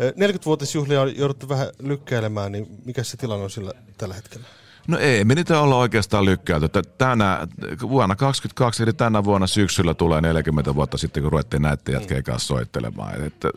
Ö, 0.00 0.10
40-vuotisjuhlia 0.10 1.00
on 1.02 1.16
jouduttu 1.16 1.48
vähän 1.48 1.66
lykkäilemään, 1.82 2.52
niin 2.52 2.66
mikä 2.84 3.02
se 3.02 3.16
tilanne 3.16 3.44
on 3.44 3.50
sillä 3.50 3.72
tällä 3.98 4.14
hetkellä? 4.14 4.46
No 4.88 4.98
ei, 4.98 5.24
me 5.24 5.34
niitä 5.34 5.60
olla 5.60 5.76
oikeastaan 5.76 6.24
lykkäyty. 6.24 6.64
Että 6.64 6.82
Tänä, 6.82 7.46
vuonna 7.80 8.16
2022, 8.16 8.82
eli 8.82 8.92
tänä 8.92 9.24
vuonna 9.24 9.46
syksyllä 9.46 9.94
tulee 9.94 10.20
40 10.20 10.74
vuotta 10.74 10.98
sitten, 10.98 11.22
kun 11.22 11.32
ruvettiin 11.32 11.62
näiden 11.62 11.92
jätkeen 11.92 12.22
kanssa 12.22 12.46
soittelemaan. 12.46 13.14
Et, 13.14 13.22
Että, 13.22 13.48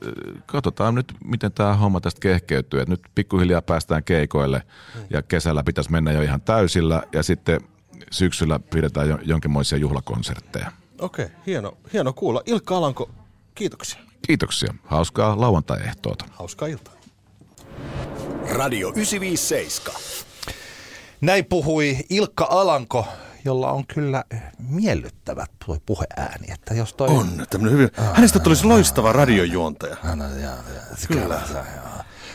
katsotaan 0.45 0.95
nyt, 0.95 1.13
miten 1.25 1.51
tämä 1.51 1.73
homma 1.73 2.01
tästä 2.01 2.21
kehkeytyy. 2.21 2.81
Et 2.81 2.89
nyt 2.89 3.01
pikkuhiljaa 3.15 3.61
päästään 3.61 4.03
keikoille 4.03 4.63
ja 5.09 5.21
kesällä 5.21 5.63
pitäisi 5.63 5.91
mennä 5.91 6.11
jo 6.11 6.21
ihan 6.21 6.41
täysillä 6.41 7.03
ja 7.13 7.23
sitten 7.23 7.61
syksyllä 8.11 8.59
pidetään 8.59 9.09
jo, 9.09 9.19
jonkinmoisia 9.23 9.77
juhlakonsertteja. 9.77 10.71
Okei, 10.99 11.27
hieno, 11.45 11.77
hieno 11.93 12.13
kuulla. 12.13 12.41
Ilkka 12.45 12.77
Alanko, 12.77 13.09
kiitoksia. 13.55 13.99
Kiitoksia. 14.27 14.73
Hauskaa 14.85 15.41
lauantai-ehtoota. 15.41 16.25
Hauskaa 16.31 16.67
iltaa. 16.67 16.93
Radio 18.51 18.89
957. 18.89 20.24
Näin 21.21 21.45
puhui 21.45 21.97
Ilkka 22.09 22.47
Alanko, 22.49 23.07
jolla 23.45 23.71
on 23.71 23.87
kyllä 23.87 24.23
miellyttävä 24.59 25.45
tuo 25.65 25.77
puheääni. 25.85 26.51
Että 26.51 26.73
jos 26.73 26.93
toi... 26.93 27.07
On, 27.07 27.45
tämmöinen 27.49 27.73
hyvin. 27.73 27.89
Hänestä 28.13 28.39
tulisi 28.39 28.65
loistava 28.65 29.13
radiojuontaja. 29.13 29.97
Kyllä. 31.07 31.41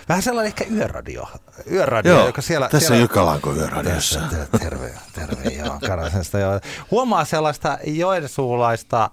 Vähän 0.09 0.23
sellainen 0.23 0.47
ehkä 0.47 0.65
yöradio. 0.75 1.29
Yöradio, 1.71 2.13
Joo, 2.13 2.27
joka 2.27 2.43
siellä... 2.43 2.69
tässä 2.69 2.87
siellä... 2.87 2.97
on 2.97 3.03
Ilkka 3.03 3.23
Alanko 3.23 3.55
yöradiossa. 3.55 4.21
Terve, 4.31 4.59
terve, 4.59 4.95
terve 5.15 5.51
joo, 5.51 5.79
Karasesta, 5.87 6.39
joo. 6.39 6.61
Huomaa 6.91 7.25
sellaista 7.25 7.79
joensuulaista, 7.85 9.11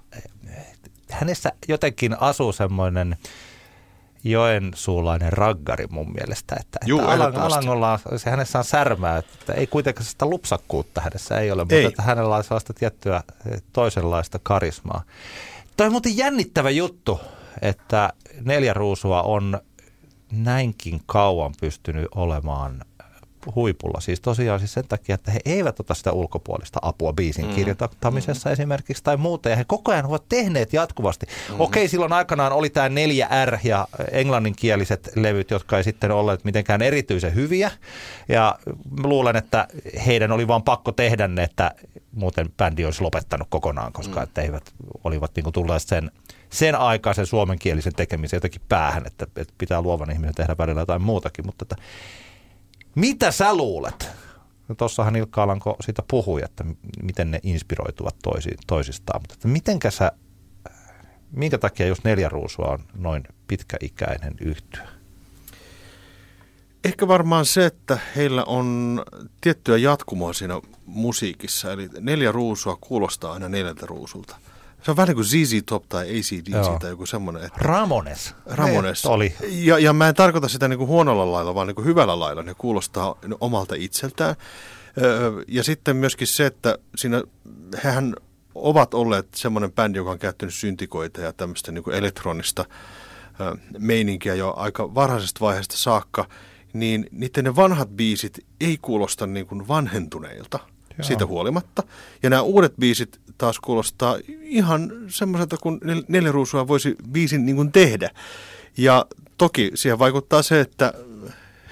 hänessä 1.12 1.52
jotenkin 1.68 2.22
asuu 2.22 2.54
semmoinen 2.54 3.18
joensuulainen 4.30 5.34
raggari 5.34 5.86
mun 5.90 6.13
mielestä. 6.13 6.56
Että, 6.60 6.80
Juu, 6.86 7.00
että 7.00 7.12
Alang. 7.12 7.38
Alangolla 7.38 8.00
on, 8.12 8.20
se 8.20 8.30
hänessä 8.30 8.60
on 8.60 8.66
särmää, 8.66 9.18
että 9.18 9.54
ei 9.54 9.68
kuitenkaan 9.68 10.06
sitä 10.06 10.26
lupsakkuutta 10.26 11.02
hänessä 11.02 11.40
ei 11.40 11.52
ole, 11.52 11.62
mutta 11.62 11.76
Ei. 11.76 11.86
että 11.86 12.02
hänellä 12.02 12.36
on 12.36 12.44
sellaista 12.44 12.74
tiettyä 12.74 13.24
eh, 13.52 13.62
toisenlaista 13.74 14.40
karismaa. 14.44 15.04
Toi 15.78 15.86
on 15.86 15.92
muuten 15.92 16.18
jännittävä 16.18 16.70
juttu, 16.70 17.20
että 17.62 18.13
neljä 18.42 18.74
ruusua 18.74 19.22
on 19.22 19.62
näinkin 20.32 21.02
kauan 21.06 21.54
pystynyt 21.62 22.08
olemaan 22.16 22.82
huipulla. 23.56 24.00
Siis 24.00 24.20
tosiaan 24.20 24.60
siis 24.60 24.74
sen 24.74 24.88
takia, 24.88 25.16
että 25.16 25.32
he 25.32 25.40
eivät 25.46 25.80
ota 25.80 25.94
sitä 25.94 26.12
ulkopuolista 26.12 26.80
apua 26.82 27.14
biisin 27.14 27.46
mm. 27.46 27.54
kirjoittamisessa 27.56 28.50
mm. 28.50 28.54
esimerkiksi 28.54 29.04
tai 29.04 29.18
muuta. 29.18 29.50
Ja 29.50 29.56
he 29.56 29.64
koko 29.68 29.92
ajan 29.92 30.06
ovat 30.06 30.24
tehneet 30.30 30.74
jatkuvasti. 30.74 31.26
Mm. 31.26 31.56
Okei, 31.60 31.88
silloin 31.88 32.14
aikanaan 32.14 32.52
oli 32.52 32.70
tämä 32.70 32.88
4R 32.88 33.60
ja 33.64 33.88
englanninkieliset 34.12 35.10
levyt, 35.16 35.52
jotka 35.52 35.78
ei 35.78 35.84
sitten 35.84 36.12
olleet 36.12 36.44
mitenkään 36.44 36.82
erityisen 36.82 37.36
hyviä. 37.36 37.72
Ja 38.30 38.60
luulen, 39.04 39.36
että 39.36 39.68
heidän 40.06 40.32
oli 40.32 40.48
vaan 40.48 40.64
pakko 40.64 40.92
tehdä 40.92 41.28
ne, 41.28 41.44
että 41.44 41.72
muuten 42.12 42.50
bändi 42.58 42.86
olisi 42.86 43.02
lopettanut 43.02 43.48
kokonaan, 43.50 43.94
koska 43.94 44.20
mm. 44.20 44.24
että 44.24 44.42
he 44.42 44.48
eivät, 44.48 44.74
olivat 45.04 45.32
niin 45.36 45.54
tulleet 45.54 45.82
sen 45.82 46.12
sen 46.50 46.76
aikaisen 46.76 47.26
suomenkielisen 47.26 47.94
tekemisen 47.94 48.38
jotenkin 48.38 48.62
päähän, 48.70 49.08
että, 49.08 49.28
että 49.36 49.54
pitää 49.58 49.82
luovan 49.82 50.12
ihmisen 50.12 50.36
tehdä 50.36 50.56
välillä 50.58 50.82
jotain 50.82 51.02
muutakin, 51.02 51.46
mutta 51.46 51.64
että, 51.64 51.76
mitä 52.98 53.32
sä 53.32 53.56
luulet? 53.56 54.10
No 54.68 54.76
Tuossahan 54.76 55.16
Ilkka 55.16 55.44
Alanko 55.44 55.76
siitä 55.80 56.04
puhui, 56.08 56.42
että 56.44 56.66
miten 57.04 57.32
ne 57.32 57.40
inspiroituvat 57.44 58.16
toisi, 58.24 58.50
toisistaan, 58.68 59.22
mutta 59.22 59.34
että 59.34 59.48
mitenkä 59.48 59.92
sä, 59.92 60.12
minkä 61.32 61.58
takia 61.58 61.88
just 61.88 62.04
neljä 62.04 62.30
ruusua 62.30 62.66
on 62.66 62.80
noin 62.94 63.24
pitkäikäinen 63.48 64.36
yhtyö? 64.42 64.84
Ehkä 66.84 67.08
varmaan 67.08 67.46
se, 67.46 67.66
että 67.66 68.00
heillä 68.16 68.44
on 68.44 69.02
tiettyä 69.42 69.78
jatkumoa 69.78 70.34
siinä 70.34 70.62
musiikissa. 70.86 71.72
Eli 71.72 71.90
neljä 72.00 72.32
ruusua 72.32 72.78
kuulostaa 72.82 73.34
aina 73.34 73.50
neljältä 73.50 73.86
ruusulta. 73.86 74.36
Se 74.82 74.92
on 74.92 74.98
vähän 74.98 75.08
niin 75.08 75.16
kuin 75.16 75.26
ZZ 75.26 75.54
Top 75.66 75.90
tai 75.90 76.06
ACDC 76.10 76.50
Joo. 76.50 76.80
tai 76.80 76.90
joku 76.90 77.06
semmoinen. 77.06 77.44
Että 77.44 77.58
Ramones. 77.62 78.36
Ramones. 78.46 79.04
Ne 79.04 79.10
oli. 79.10 79.36
Ja, 79.50 79.80
ja 79.80 79.94
mä 79.94 80.10
en 80.10 80.16
tarkoita 80.16 80.48
sitä 80.48 80.68
niin 80.68 80.78
kuin 80.78 80.88
huonolla 80.88 81.32
lailla, 81.32 81.56
vaan 81.56 81.68
niin 81.68 81.76
kuin 81.76 81.86
hyvällä 81.86 82.20
lailla. 82.20 82.44
Ne 82.44 82.54
kuulostaa 82.58 83.16
omalta 83.40 83.76
itseltään. 83.78 84.36
Ja 85.48 85.63
sitten 85.63 85.96
myöskin 85.96 86.28
se, 86.28 86.46
että 86.46 86.78
siinä 86.96 87.24
hehän 87.84 88.16
ovat 88.56 88.94
olleet 88.94 89.28
semmoinen 89.36 89.72
bändi, 89.72 89.98
joka 89.98 90.12
on 90.12 90.20
käyttänyt 90.20 90.56
syntikoita 90.56 91.22
ja 91.22 91.34
tämmöistä 91.34 91.72
niin 91.72 91.84
kuin 91.84 91.96
elektronista 91.96 92.66
meininkiä 93.80 94.36
jo 94.36 94.54
aika 94.58 94.96
varhaisesta 94.96 95.40
vaiheesta 95.40 95.78
saakka, 95.78 96.28
niin 96.74 97.08
niiden 97.12 97.44
ne 97.44 97.56
vanhat 97.56 97.90
biisit 97.90 98.46
ei 98.62 98.78
kuulosta 98.82 99.28
niin 99.28 99.48
kuin 99.48 99.68
vanhentuneilta 99.68 100.60
Joo. 100.98 101.04
siitä 101.08 101.26
huolimatta. 101.26 101.84
Ja 102.24 102.30
nämä 102.30 102.42
uudet 102.42 102.74
biisit 102.80 103.20
taas 103.38 103.60
kuulostaa 103.60 104.18
ihan 104.42 104.92
semmoiselta, 105.08 105.58
kun 105.58 105.80
nel- 105.84 106.06
neljä 106.08 106.32
ruusua 106.32 106.68
voisi 106.68 106.96
biisin 107.12 107.46
niin 107.46 107.56
kuin 107.56 107.72
tehdä. 107.72 108.10
Ja 108.78 109.06
toki 109.38 109.72
siihen 109.76 110.00
vaikuttaa 110.00 110.42
se, 110.42 110.60
että 110.60 110.94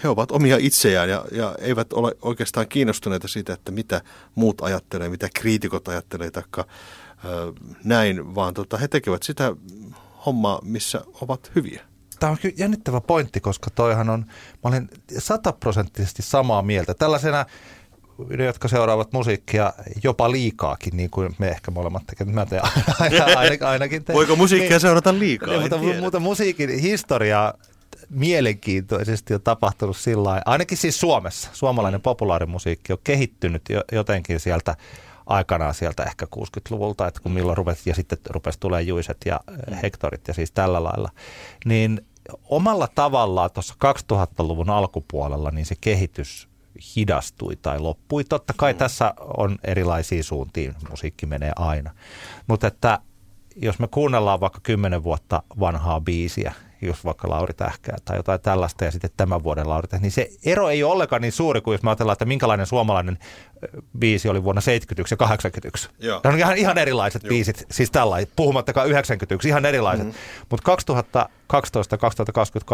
he 0.03 0.09
ovat 0.09 0.31
omia 0.31 0.57
itseään 0.59 1.09
ja, 1.09 1.25
ja 1.31 1.55
eivät 1.59 1.93
ole 1.93 2.15
oikeastaan 2.21 2.67
kiinnostuneita 2.67 3.27
siitä, 3.27 3.53
että 3.53 3.71
mitä 3.71 4.01
muut 4.35 4.61
ajattelee, 4.61 5.09
mitä 5.09 5.29
kriitikot 5.33 5.87
ajattelee 5.87 6.31
taikka 6.31 6.67
näin, 7.83 8.35
vaan 8.35 8.53
tota, 8.53 8.77
he 8.77 8.87
tekevät 8.87 9.23
sitä 9.23 9.55
hommaa, 10.25 10.59
missä 10.63 11.01
ovat 11.21 11.51
hyviä. 11.55 11.81
Tämä 12.19 12.31
on 12.31 12.37
kyllä 12.41 12.55
jännittävä 12.57 13.01
pointti, 13.01 13.39
koska 13.39 13.69
toihan 13.69 14.09
on, 14.09 14.19
mä 14.63 14.69
olen 14.69 14.89
sataprosenttisesti 15.17 16.21
samaa 16.21 16.61
mieltä. 16.61 16.93
Tällaisena, 16.93 17.45
ne, 18.37 18.45
jotka 18.45 18.67
seuraavat 18.67 19.13
musiikkia 19.13 19.73
jopa 20.03 20.31
liikaakin, 20.31 20.97
niin 20.97 21.09
kuin 21.09 21.35
me 21.37 21.47
ehkä 21.47 21.71
molemmat 21.71 22.03
tekevät. 22.07 22.33
Mä 22.33 22.45
teen 22.45 22.61
aina, 22.99 23.25
ainakin, 23.35 23.67
ainakin 23.67 24.03
teen. 24.03 24.15
Voiko 24.17 24.35
musiikkia 24.35 24.69
Niin- 24.69 24.79
seurata 24.79 25.19
liikaa? 25.19 25.49
Niin, 25.49 25.61
mutta, 25.61 25.77
tiedä. 25.77 26.01
mutta 26.01 26.19
musiikin 26.19 26.69
historia 26.69 27.53
mielenkiintoisesti 28.09 29.33
on 29.33 29.41
tapahtunut 29.41 29.97
sillä 29.97 30.23
lailla, 30.23 30.43
ainakin 30.45 30.77
siis 30.77 30.99
Suomessa. 30.99 31.49
Suomalainen 31.53 32.01
populaarimusiikki 32.01 32.93
on 32.93 32.99
kehittynyt 33.03 33.61
jo, 33.69 33.81
jotenkin 33.91 34.39
sieltä 34.39 34.75
aikanaan 35.25 35.73
sieltä 35.73 36.03
ehkä 36.03 36.27
60-luvulta, 36.35 37.07
että 37.07 37.19
kun 37.21 37.31
milloin 37.31 37.57
rupesi, 37.57 37.89
ja 37.89 37.95
sitten 37.95 38.17
rupesi 38.29 38.59
tulee 38.59 38.81
Juiset 38.81 39.17
ja 39.25 39.39
mm. 39.49 39.75
Hektorit 39.83 40.27
ja 40.27 40.33
siis 40.33 40.51
tällä 40.51 40.83
lailla, 40.83 41.09
niin 41.65 42.01
omalla 42.49 42.87
tavallaan 42.95 43.49
tuossa 43.53 43.75
2000-luvun 44.13 44.69
alkupuolella 44.69 45.51
niin 45.51 45.65
se 45.65 45.75
kehitys 45.81 46.47
hidastui 46.95 47.55
tai 47.55 47.79
loppui. 47.79 48.23
Totta 48.23 48.53
kai 48.57 48.73
mm. 48.73 48.77
tässä 48.77 49.13
on 49.37 49.57
erilaisia 49.63 50.23
suuntiin, 50.23 50.75
musiikki 50.89 51.25
menee 51.25 51.51
aina. 51.55 51.91
Mutta 52.47 52.67
että 52.67 52.99
jos 53.55 53.79
me 53.79 53.87
kuunnellaan 53.87 54.39
vaikka 54.39 54.59
kymmenen 54.63 55.03
vuotta 55.03 55.43
vanhaa 55.59 56.01
biisiä, 56.01 56.53
just 56.81 57.05
vaikka 57.05 57.29
Lauri 57.29 57.53
Tähkää 57.53 57.97
tai 58.05 58.17
jotain 58.17 58.41
tällaista 58.41 58.85
ja 58.85 58.91
sitten 58.91 59.09
tämän 59.17 59.43
vuoden 59.43 59.69
Lauri 59.69 59.87
Tähkää, 59.87 60.01
niin 60.01 60.11
se 60.11 60.29
ero 60.45 60.69
ei 60.69 60.83
ole 60.83 60.93
ollenkaan 60.93 61.21
niin 61.21 61.31
suuri 61.31 61.61
kuin 61.61 61.73
jos 61.73 61.83
me 61.83 61.89
ajatellaan, 61.89 62.13
että 62.13 62.25
minkälainen 62.25 62.65
suomalainen 62.65 63.17
biisi 63.99 64.29
oli 64.29 64.43
vuonna 64.43 64.61
71 64.61 65.13
ja 65.13 65.17
81. 65.17 65.89
Joo. 65.99 66.21
Nämä 66.23 66.33
on 66.33 66.39
ihan, 66.39 66.57
ihan 66.57 66.77
erilaiset 66.77 67.23
Joo. 67.23 67.29
biisit, 67.29 67.65
siis 67.71 67.91
tällainen, 67.91 68.27
puhumattakaan 68.35 68.89
91, 68.89 69.47
ihan 69.47 69.65
erilaiset. 69.65 70.05
Mm-hmm. 70.05 70.47
Mutta 70.49 70.75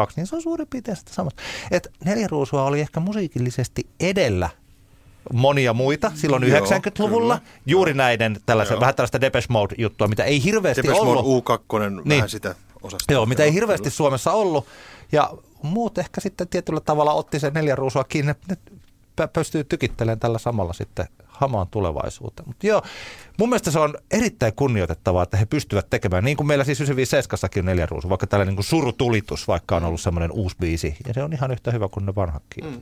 2012-2022, 0.09 0.11
niin 0.15 0.27
se 0.27 0.35
on 0.35 0.41
suurin 0.41 0.67
piirtein 0.67 0.97
sitä 0.97 1.13
samasta. 1.13 1.41
Et 1.71 1.87
neljä 2.05 2.27
ruusua 2.27 2.63
oli 2.63 2.79
ehkä 2.79 2.99
musiikillisesti 2.99 3.87
edellä 3.99 4.49
monia 5.33 5.73
muita 5.73 6.11
silloin 6.15 6.49
Joo, 6.49 6.59
90-luvulla. 6.59 7.37
Kyllä. 7.37 7.51
Juuri 7.65 7.93
näiden 7.93 8.37
tällaisen, 8.45 8.79
vähän 8.79 8.95
tällaista 8.95 9.21
Depeche 9.21 9.47
Mode-juttua, 9.49 10.07
mitä 10.07 10.23
ei 10.23 10.43
hirveästi 10.43 10.83
Depeche 10.83 11.01
ollut. 11.01 11.25
Mode 11.25 11.57
U2, 11.57 11.89
niin. 11.89 12.09
vähän 12.09 12.29
sitä 12.29 12.55
osasta. 12.81 13.13
Joo, 13.13 13.25
mitä 13.25 13.43
ei 13.43 13.53
hirveästi 13.53 13.83
kyllä. 13.83 13.95
Suomessa 13.95 14.31
ollut. 14.31 14.65
Ja 15.11 15.33
muut 15.63 15.97
ehkä 15.97 16.21
sitten 16.21 16.47
tietyllä 16.47 16.79
tavalla 16.79 17.13
otti 17.13 17.39
sen 17.39 17.53
neljä 17.53 17.75
ruusua 17.75 18.03
kiinni. 18.03 18.33
Ne 18.49 18.57
pystyy 19.33 19.63
tykittelemään 19.63 20.19
tällä 20.19 20.37
samalla 20.37 20.73
sitten 20.73 21.07
hamaan 21.27 21.67
tulevaisuuteen. 21.67 22.47
Mutta 22.47 22.67
joo, 22.67 22.81
mun 23.37 23.49
mielestä 23.49 23.71
se 23.71 23.79
on 23.79 23.95
erittäin 24.11 24.53
kunnioitettavaa, 24.55 25.23
että 25.23 25.37
he 25.37 25.45
pystyvät 25.45 25.89
tekemään, 25.89 26.23
niin 26.23 26.37
kuin 26.37 26.47
meillä 26.47 26.63
siis 26.63 26.81
957 26.81 27.49
on 27.57 27.65
neljä 27.65 27.85
ruusu, 27.85 28.09
vaikka 28.09 28.27
tällainen 28.27 28.55
niin 28.55 28.63
surutulitus, 28.63 29.47
vaikka 29.47 29.75
on 29.75 29.83
ollut 29.83 30.01
semmoinen 30.01 30.31
uusi 30.31 30.55
biisi. 30.59 30.95
Ja 31.07 31.13
se 31.13 31.23
on 31.23 31.33
ihan 31.33 31.51
yhtä 31.51 31.71
hyvä 31.71 31.87
kuin 31.87 32.05
ne 32.05 32.15
vanhatkin. 32.15 32.65
Mm, 32.65 32.81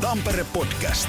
Tampere 0.00 0.46
Podcast. 0.52 1.08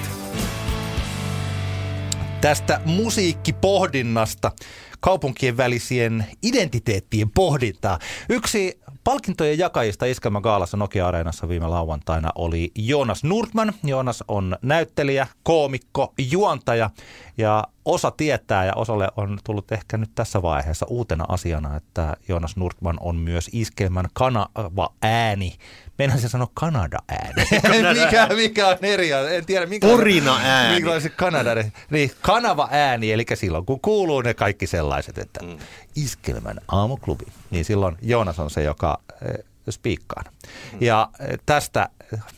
Tästä 2.41 2.82
musiikkipohdinnasta, 2.86 4.51
kaupunkien 4.99 5.58
välisien 5.58 6.25
identiteettien 6.43 7.32
pohdintaa. 7.32 7.99
Yksi 8.30 8.80
palkintojen 9.04 9.58
jakajista 9.58 10.06
Iskelmän 10.06 10.42
Gaalassa 10.42 10.78
Nokia-areenassa 10.78 11.50
viime 11.50 11.68
lauantaina 11.68 12.30
oli 12.36 12.72
Joonas 12.76 13.24
Nurtman. 13.24 13.74
Joonas 13.84 14.24
on 14.28 14.58
näyttelijä, 14.62 15.28
koomikko, 15.44 16.14
juontaja 16.32 16.90
ja 17.38 17.64
osa 17.86 18.12
tietää 18.12 18.66
ja 18.66 18.74
osalle 18.76 19.08
on 19.18 19.40
tullut 19.44 19.72
ehkä 19.72 19.98
nyt 19.98 20.12
tässä 20.16 20.42
vaiheessa 20.42 20.86
uutena 20.90 21.26
asiana, 21.28 21.76
että 21.76 22.18
Joonas 22.28 22.58
Nurtman 22.58 22.98
on 23.00 23.16
myös 23.16 23.50
Iskelmän 23.54 24.08
kanava 24.14 24.94
ääni 25.02 25.58
Meidän 26.02 26.20
se 26.20 26.30
sanoa 26.30 26.48
Kanada-ääni. 26.54 27.46
mikä, 28.04 28.28
mikä 28.36 28.68
on 28.68 28.78
eri 28.82 29.12
En 29.12 29.46
tiedä, 29.46 29.66
minkä 29.66 29.88
Porina-ääni. 29.88 30.76
Mikä 30.76 30.92
on 30.92 31.02
se 31.02 31.10
Kanada 31.10 31.52
Niin, 31.90 32.12
kanava-ääni, 32.22 33.12
eli 33.12 33.26
silloin 33.34 33.66
kun 33.66 33.82
kuuluu 33.82 34.22
ne 34.22 34.34
kaikki 34.34 34.68
sellaiset, 34.68 35.18
että 35.18 35.46
mm. 35.46 35.58
Iskelmän 35.95 36.62
aamuklubi, 36.67 37.25
niin 37.51 37.65
silloin 37.65 37.97
Joonas 38.01 38.39
on 38.39 38.49
se, 38.49 38.63
joka 38.63 38.99
äh, 39.10 39.45
spiikkaa. 39.69 40.23
Mm. 40.71 40.77
Ja 40.82 41.10
äh, 41.21 41.27
tästä 41.45 41.89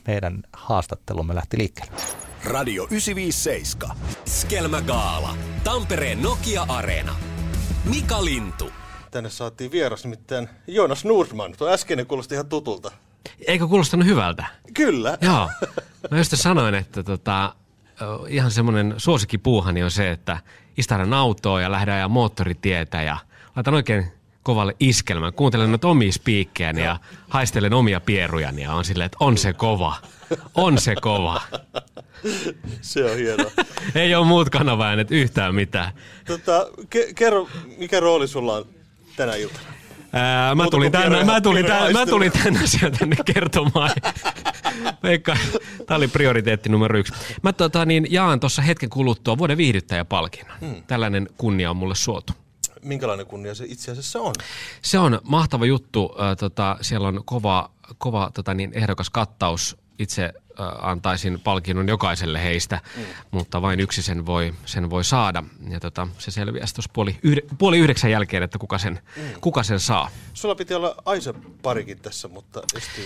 meidän 0.08 0.44
haastattelumme 0.54 1.36
lähti 1.36 1.58
liikkeelle. 1.58 1.94
Radio 2.44 2.84
957. 2.84 3.98
Skelmä 4.26 4.82
Gaala. 4.82 5.36
Tampereen 5.64 6.22
Nokia-areena. 6.22 7.16
Mika 7.86 8.26
Lintu. 8.26 8.72
Tänne 9.12 9.30
saatiin 9.30 9.72
vieras 9.72 10.04
nimittäin 10.04 10.50
Joonas 10.68 11.06
Nordman. 11.06 11.54
Tuo 11.58 11.70
äskeinen 11.70 12.06
kuulosti 12.06 12.36
ihan 12.36 12.46
tutulta. 12.46 12.92
Eikö 13.48 13.68
kuulostanut 13.68 14.08
hyvältä? 14.08 14.46
Kyllä. 14.74 15.18
Joo. 15.22 15.50
Mä 16.12 16.18
just 16.18 16.34
sanoin, 16.36 16.76
että 16.76 17.04
tota, 17.04 17.56
ihan 18.28 18.52
semmoinen 18.52 18.94
suosikkipuuhani 18.98 19.84
on 19.84 19.92
se, 19.92 20.12
että 20.12 20.38
istahdan 20.78 21.14
autoa 21.14 21.62
ja 21.62 21.72
lähden 21.72 21.94
ajaa 21.94 22.08
moottoritietä 22.08 23.02
ja 23.02 23.18
laitan 23.56 23.74
oikein 23.74 24.06
kovalle 24.44 24.76
iskelmän. 24.80 25.34
Kuuntelen 25.34 25.70
noita 25.72 25.88
omia 25.88 26.12
spiikkejäni 26.12 26.84
ja 26.84 27.00
haistelen 27.30 27.74
omia 27.74 28.00
pierujani 28.00 28.62
ja 28.62 28.74
on 28.74 28.86
silleen, 28.86 29.06
että 29.06 29.18
on 29.20 29.38
se 29.38 29.54
kova. 29.54 29.96
On 30.56 30.78
se 30.78 30.96
kova. 30.96 31.42
Se 32.82 33.12
on 33.12 33.18
hienoa. 33.18 33.52
Ei 33.96 34.16
ole 34.16 34.26
muut 34.26 34.50
kanavaäänet 34.50 35.12
yhtään 35.12 35.56
mitään. 35.56 35.92
Tota, 36.28 36.68
ke- 36.96 37.14
kerro, 37.16 37.48
mikä 37.78 38.00
rooli 38.00 38.28
sulla 38.28 38.56
on 38.56 38.66
tänä 39.16 39.36
iltana? 39.36 39.74
Ää, 40.14 40.56
mä, 40.56 40.68
tulin 40.72 40.92
tänne, 40.92 41.24
mä, 41.24 41.42
tulin 41.42 41.66
tänne, 41.66 41.94
mä 41.94 42.06
tulin 42.06 42.32
tänne 42.32 42.64
asiaa 42.64 42.92
tänne 42.92 43.16
kertomaan. 43.34 43.92
Veikka, 45.04 45.38
tää 45.88 45.98
oli 45.98 46.08
prioriteetti 46.08 46.70
numero 46.70 47.00
yksi. 47.00 47.14
Mä 47.44 47.54
tota, 47.54 47.86
niin, 47.86 48.08
jaan 48.10 48.40
tuossa 48.40 48.62
hetken 48.62 48.90
kuluttua 48.90 49.38
vuoden 49.38 49.58
viihdyttäjäpalkinnon. 49.58 50.58
Hmm. 50.60 50.84
Tällainen 50.88 51.30
kunnia 51.38 51.70
on 51.70 51.78
mulle 51.78 51.96
suotu. 51.96 52.34
Minkälainen 52.84 53.26
kunnia 53.26 53.56
se 53.56 53.66
itse 53.68 53.92
asiassa 53.92 54.22
on? 54.22 54.34
Se 54.82 55.00
on 55.00 55.20
mahtava 55.24 55.66
juttu. 55.66 56.16
Äh, 56.22 56.38
tota, 56.38 56.78
siellä 56.82 57.08
on 57.08 57.22
kova, 57.26 57.72
kova 57.98 58.32
tota, 58.34 58.54
niin, 58.54 58.72
ehdokas 58.74 59.10
kattaus. 59.10 59.78
Itse 60.00 60.24
äh, 60.24 60.68
antaisin 60.82 61.40
palkinnon 61.40 61.88
jokaiselle 61.88 62.44
heistä, 62.44 62.80
mm. 62.98 63.04
mutta 63.32 63.62
vain 63.62 63.80
yksi 63.80 64.02
sen 64.02 64.26
voi, 64.26 64.54
sen 64.66 64.90
voi 64.90 65.04
saada. 65.04 65.44
Ja 65.70 65.80
tota, 65.80 66.08
se 66.18 66.32
selviää 66.32 66.66
tuossa 66.76 66.92
puoli, 66.94 67.20
yhde, 67.24 67.42
puoli 67.58 67.78
yhdeksän 67.78 68.12
jälkeen, 68.12 68.44
että 68.44 68.58
kuka 68.58 68.78
sen, 68.78 69.00
mm. 69.18 69.24
kuka 69.42 69.64
sen 69.64 69.80
saa. 69.80 70.10
Sulla 70.34 70.56
piti 70.56 70.74
olla 70.74 70.96
Aisa 71.06 71.34
parikin 71.62 72.00
tässä, 72.00 72.28
mutta 72.28 72.62
estyi 72.76 73.06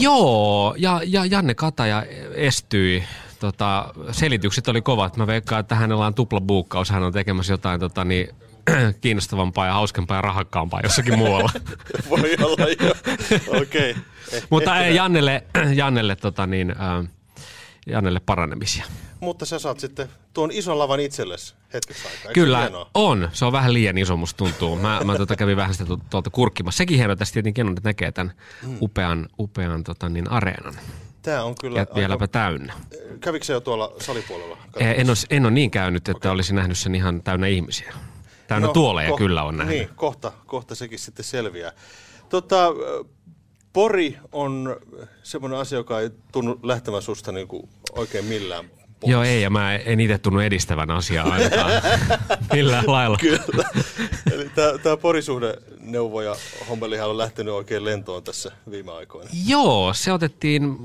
Joo, 0.00 0.74
ja, 0.78 1.00
ja 1.06 1.24
Janne 1.24 1.54
Kataja 1.54 2.04
estyi. 2.34 3.04
Tota, 3.40 3.94
selitykset 4.10 4.68
oli 4.68 4.82
kovat. 4.82 5.16
Mä 5.16 5.26
veikkaan, 5.26 5.60
että 5.60 5.74
hänellä 5.74 6.06
on 6.06 6.14
tuplabuukkaus. 6.14 6.90
Hän 6.90 7.02
on 7.02 7.12
tekemässä 7.12 7.52
jotain 7.52 7.80
tota, 7.80 8.04
niin, 8.04 8.28
kiinnostavampaa 9.00 9.66
ja 9.66 9.72
hauskempaa 9.72 10.16
ja 10.16 10.22
rahakkaampaa 10.22 10.80
jossakin 10.82 11.18
muualla. 11.18 11.50
Voi 12.10 12.36
olla 12.42 12.66
jo. 12.86 12.94
Okei. 13.60 13.90
Okay. 13.90 14.40
Mutta 14.50 14.80
ei, 14.80 14.94
Jannelle, 14.94 15.44
Jannelle, 15.74 16.16
tota 16.16 16.46
niin, 16.46 16.70
äh, 16.70 17.08
Jannelle 17.86 18.20
paranemisia. 18.20 18.84
Mutta 19.20 19.46
sä 19.46 19.58
saat 19.58 19.80
sitten 19.80 20.08
tuon 20.32 20.50
ison 20.52 20.78
lavan 20.78 21.00
itsellesi 21.00 21.54
hetkessä 21.72 22.08
aikaa. 22.08 22.32
Kyllä, 22.32 22.70
on. 22.94 23.28
Se 23.32 23.44
on 23.44 23.52
vähän 23.52 23.72
liian 23.72 23.98
iso, 23.98 24.16
musta 24.16 24.38
tuntuu. 24.38 24.76
Mä, 24.76 25.00
mä 25.04 25.16
tuota 25.16 25.36
kävin 25.36 25.56
vähän 25.56 25.74
sitä 25.74 25.84
tuolta 26.10 26.30
kurkkimassa. 26.30 26.78
Sekin 26.78 26.96
hienoa 26.96 27.16
tästä 27.16 27.32
tietenkin 27.32 27.66
on, 27.66 27.72
että 27.72 27.88
näkee 27.88 28.12
tämän 28.12 28.32
mm. 28.62 28.76
upean, 28.80 29.28
upean 29.38 29.84
tota 29.84 30.08
niin, 30.08 30.30
areenan. 30.30 30.74
Tämä 31.22 31.44
on 31.44 31.54
kyllä... 31.60 31.78
Ja 31.78 31.86
vieläpä 31.94 32.24
aika... 32.24 32.28
täynnä. 32.28 32.72
Kävikö 33.20 33.44
se 33.44 33.52
jo 33.52 33.60
tuolla 33.60 33.92
salipuolella? 34.00 34.58
En 34.76 35.10
ole, 35.10 35.16
en 35.30 35.44
ole 35.44 35.50
niin 35.50 35.70
käynyt, 35.70 36.08
että 36.08 36.28
okay. 36.28 36.30
olisin 36.30 36.56
nähnyt 36.56 36.78
sen 36.78 36.94
ihan 36.94 37.22
täynnä 37.22 37.46
ihmisiä. 37.46 37.94
Täynnä 38.48 38.66
no, 38.66 38.72
tuoleja 38.72 39.10
ko- 39.10 39.16
kyllä 39.16 39.42
on 39.42 39.56
nähnyt. 39.56 39.76
Niin, 39.76 39.88
kohta, 39.96 40.32
kohta 40.46 40.74
sekin 40.74 40.98
sitten 40.98 41.24
selviää. 41.24 41.72
Tota, 42.28 42.68
Pori 43.72 44.18
on 44.32 44.76
semmoinen 45.22 45.58
asia, 45.58 45.78
joka 45.78 46.00
ei 46.00 46.10
tunnu 46.32 46.60
lähtemään 46.62 47.02
susta 47.02 47.32
niin 47.32 47.48
kuin 47.48 47.68
oikein 47.92 48.24
millään 48.24 48.70
pois. 49.00 49.10
Joo, 49.10 49.22
ei, 49.22 49.42
ja 49.42 49.50
mä 49.50 49.74
en 49.74 50.00
itse 50.00 50.18
tunnu 50.18 50.40
edistävän 50.40 50.90
asiaa 50.90 51.32
ainakaan 51.32 51.70
millään 52.52 52.84
lailla. 52.86 53.16
Kyllä. 53.20 53.68
Eli 54.32 54.50
tämä 54.82 54.96
porisuhde 54.96 55.54
neuvo 55.80 56.22
ja 56.22 56.36
hommelihan 56.68 57.10
on 57.10 57.18
lähtenyt 57.18 57.54
oikein 57.54 57.84
lentoon 57.84 58.22
tässä 58.22 58.52
viime 58.70 58.92
aikoina. 58.92 59.30
Joo, 59.46 59.94
se 59.94 60.12
otettiin 60.12 60.76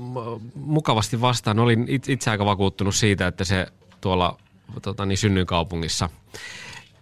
mukavasti 0.54 1.20
vastaan. 1.20 1.58
Olin 1.58 1.86
itse 2.08 2.30
aika 2.30 2.44
vakuuttunut 2.44 2.94
siitä, 2.94 3.26
että 3.26 3.44
se 3.44 3.66
tuolla 4.00 4.38
tota, 4.82 5.06
niin 5.06 5.18
synnyinkaupungissa 5.18 6.10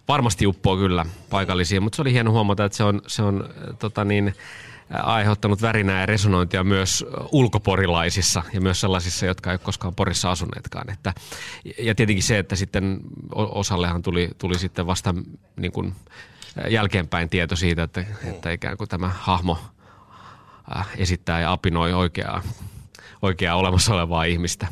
varmasti 0.07 0.47
uppoo 0.47 0.77
kyllä 0.77 1.05
paikallisia, 1.29 1.81
mutta 1.81 1.95
se 1.95 2.01
oli 2.01 2.13
hieno 2.13 2.31
huomata, 2.31 2.65
että 2.65 2.77
se 2.77 2.83
on, 2.83 3.01
se 3.07 3.23
on 3.23 3.49
tota 3.79 4.05
niin, 4.05 4.35
aiheuttanut 5.03 5.61
värinää 5.61 5.99
ja 5.99 6.05
resonointia 6.05 6.63
myös 6.63 7.05
ulkoporilaisissa 7.31 8.43
ja 8.53 8.61
myös 8.61 8.81
sellaisissa, 8.81 9.25
jotka 9.25 9.49
ei 9.49 9.53
ole 9.53 9.59
koskaan 9.63 9.95
Porissa 9.95 10.31
asuneetkaan. 10.31 10.89
Että, 10.89 11.13
ja 11.79 11.95
tietenkin 11.95 12.23
se, 12.23 12.39
että 12.39 12.55
sitten 12.55 12.99
osallehan 13.35 14.01
tuli, 14.01 14.29
tuli 14.37 14.59
sitten 14.59 14.87
vasta 14.87 15.15
niin 15.55 15.71
kuin 15.71 15.95
jälkeenpäin 16.69 17.29
tieto 17.29 17.55
siitä, 17.55 17.83
että, 17.83 18.05
että 18.23 18.51
ikään 18.51 18.77
kuin 18.77 18.89
tämä 18.89 19.11
hahmo 19.19 19.57
esittää 20.97 21.41
ja 21.41 21.51
apinoi 21.51 21.93
oikeaa, 21.93 22.41
oikeaa 23.21 23.55
olemassa 23.55 23.93
olevaa 23.93 24.23
ihmistä 24.23 24.67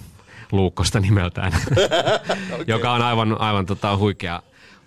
Luukkosta 0.51 0.99
nimeltään, 0.99 1.53
okay. 2.53 2.65
joka 2.67 2.91
on 2.91 3.01
aivan, 3.01 3.41
aivan 3.41 3.65
tota 3.65 3.97
huikea, 3.97 4.41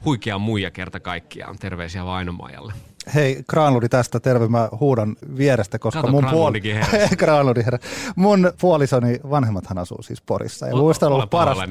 huikea 0.04 0.38
muija 0.38 0.70
kerta 0.70 1.00
kaikkiaan. 1.00 1.58
Terveisiä 1.58 2.04
Vainomaajalle. 2.04 2.72
Hei, 3.14 3.44
Granludi 3.48 3.88
tästä, 3.88 4.20
terve, 4.20 4.48
mä 4.48 4.68
huudan 4.80 5.16
vierestä, 5.36 5.78
koska 5.78 6.00
Kato, 6.00 6.12
mun, 6.12 6.24
puol- 6.24 7.64
herra. 7.64 7.78
mun 8.16 8.52
puolisoni 8.60 9.20
vanhemmathan 9.30 9.78
asuu 9.78 10.02
siis 10.02 10.22
Porissa. 10.22 10.66
Ja 10.66 10.76
muista 10.76 11.06
on 11.06 11.12
ollut 11.12 11.30
parasta. 11.30 11.64